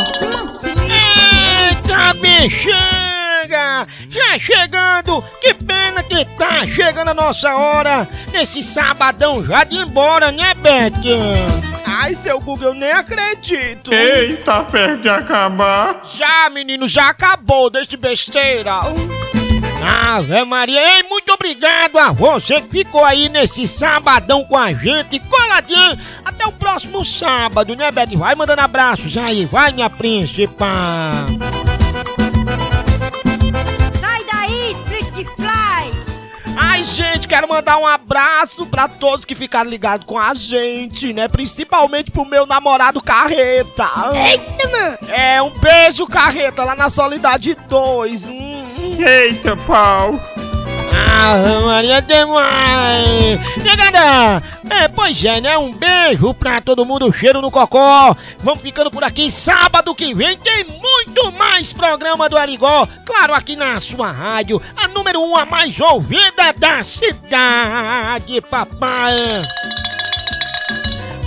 Eita, 1.69 2.13
bexiga! 2.19 3.85
Já 4.09 4.39
chegando! 4.39 5.23
Que 5.39 5.53
pena 5.53 6.01
que 6.01 6.25
tá 6.37 6.65
chegando 6.65 7.09
a 7.09 7.13
nossa 7.13 7.55
hora! 7.55 8.09
Nesse 8.33 8.63
sabadão 8.63 9.45
já 9.45 9.63
de 9.63 9.77
embora, 9.77 10.31
né, 10.31 10.55
Beth? 10.55 10.93
Ai, 11.85 12.15
seu 12.15 12.39
Google, 12.39 12.69
eu 12.69 12.73
nem 12.73 12.91
acredito. 12.91 13.93
Eita, 13.93 14.63
perto 14.63 15.01
de 15.01 15.09
acabar. 15.09 16.01
Já, 16.15 16.49
menino, 16.49 16.87
já 16.87 17.09
acabou, 17.09 17.69
deixa 17.69 17.95
besteira. 17.97 18.81
Ave 19.85 20.43
Maria, 20.43 20.81
ei, 20.97 21.03
muito 21.25 21.33
obrigado 21.33 21.97
a 21.97 22.11
você 22.11 22.61
que 22.61 22.69
ficou 22.69 23.03
aí 23.03 23.29
nesse 23.29 23.67
sabadão 23.67 24.45
com 24.45 24.55
a 24.55 24.71
gente, 24.71 25.19
coladinho. 25.21 25.97
Até 26.23 26.45
o 26.45 26.51
próximo 26.51 27.03
sábado, 27.03 27.75
né, 27.75 27.89
Beth? 27.89 28.15
Vai 28.15 28.35
mandando 28.35 28.61
abraços 28.61 29.17
aí, 29.17 29.43
vai, 29.47 29.71
minha 29.71 29.89
príncipa. 29.89 30.67
Sai 33.99 34.23
daí, 34.31 34.71
Split 34.73 35.27
Fly! 35.35 36.05
Ai, 36.55 36.83
gente, 36.83 37.27
quero 37.27 37.49
mandar 37.49 37.79
um 37.79 37.87
abraço 37.87 38.67
pra 38.67 38.87
todos 38.87 39.25
que 39.25 39.33
ficaram 39.33 39.67
ligados 39.67 40.05
com 40.05 40.19
a 40.19 40.35
gente, 40.35 41.11
né? 41.11 41.27
Principalmente 41.27 42.11
pro 42.11 42.23
meu 42.23 42.45
namorado 42.45 43.01
Carreta. 43.01 43.87
Eita, 44.13 44.69
mano! 44.69 44.97
É, 45.09 45.41
um 45.41 45.49
beijo, 45.49 46.05
Carreta, 46.05 46.63
lá 46.63 46.75
na 46.75 46.87
Solidade 46.87 47.57
2. 47.67 48.29
Hum, 48.29 48.95
Eita, 48.99 49.57
pau. 49.57 50.19
Maria 51.65 52.01
demais! 52.01 53.39
Negada! 53.63 54.43
É, 54.69 54.87
pois 54.87 55.23
é, 55.23 55.39
né? 55.41 55.57
Um 55.57 55.73
beijo 55.73 56.33
pra 56.33 56.61
todo 56.61 56.85
mundo, 56.85 57.11
cheiro 57.13 57.41
no 57.41 57.51
cocó. 57.51 58.15
Vamos 58.39 58.61
ficando 58.61 58.89
por 58.89 59.03
aqui. 59.03 59.29
Sábado 59.29 59.93
que 59.93 60.13
vem 60.13 60.37
tem 60.37 60.63
muito 60.65 61.31
mais 61.31 61.73
programa 61.73 62.29
do 62.29 62.37
Arigó. 62.37 62.87
Claro, 63.05 63.33
aqui 63.33 63.55
na 63.55 63.79
sua 63.79 64.11
rádio, 64.11 64.61
a 64.75 64.87
número 64.87 65.21
um, 65.21 65.35
a 65.35 65.45
mais 65.45 65.79
ouvida 65.79 66.53
da 66.57 66.81
cidade, 66.83 68.41
papai. 68.49 69.15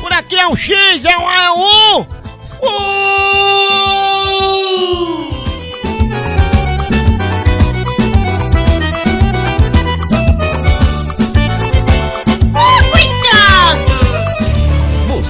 Por 0.01 0.12
aqui 0.12 0.39
é 0.39 0.47
um 0.47 0.57
X, 0.57 1.05
é 1.05 1.16
um 1.16 1.29
A, 1.29 1.45
é. 1.45 2.07
Fui! 2.47 2.99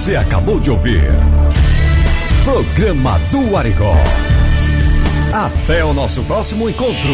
Você 0.08 0.16
acabou 0.16 0.58
de 0.58 0.70
ouvir 0.70 1.02
Programa 2.42 3.18
do 3.30 3.54
Arigó. 3.54 3.94
Até 5.34 5.84
o 5.84 5.92
nosso 5.92 6.24
próximo 6.24 6.70
encontro. 6.70 7.12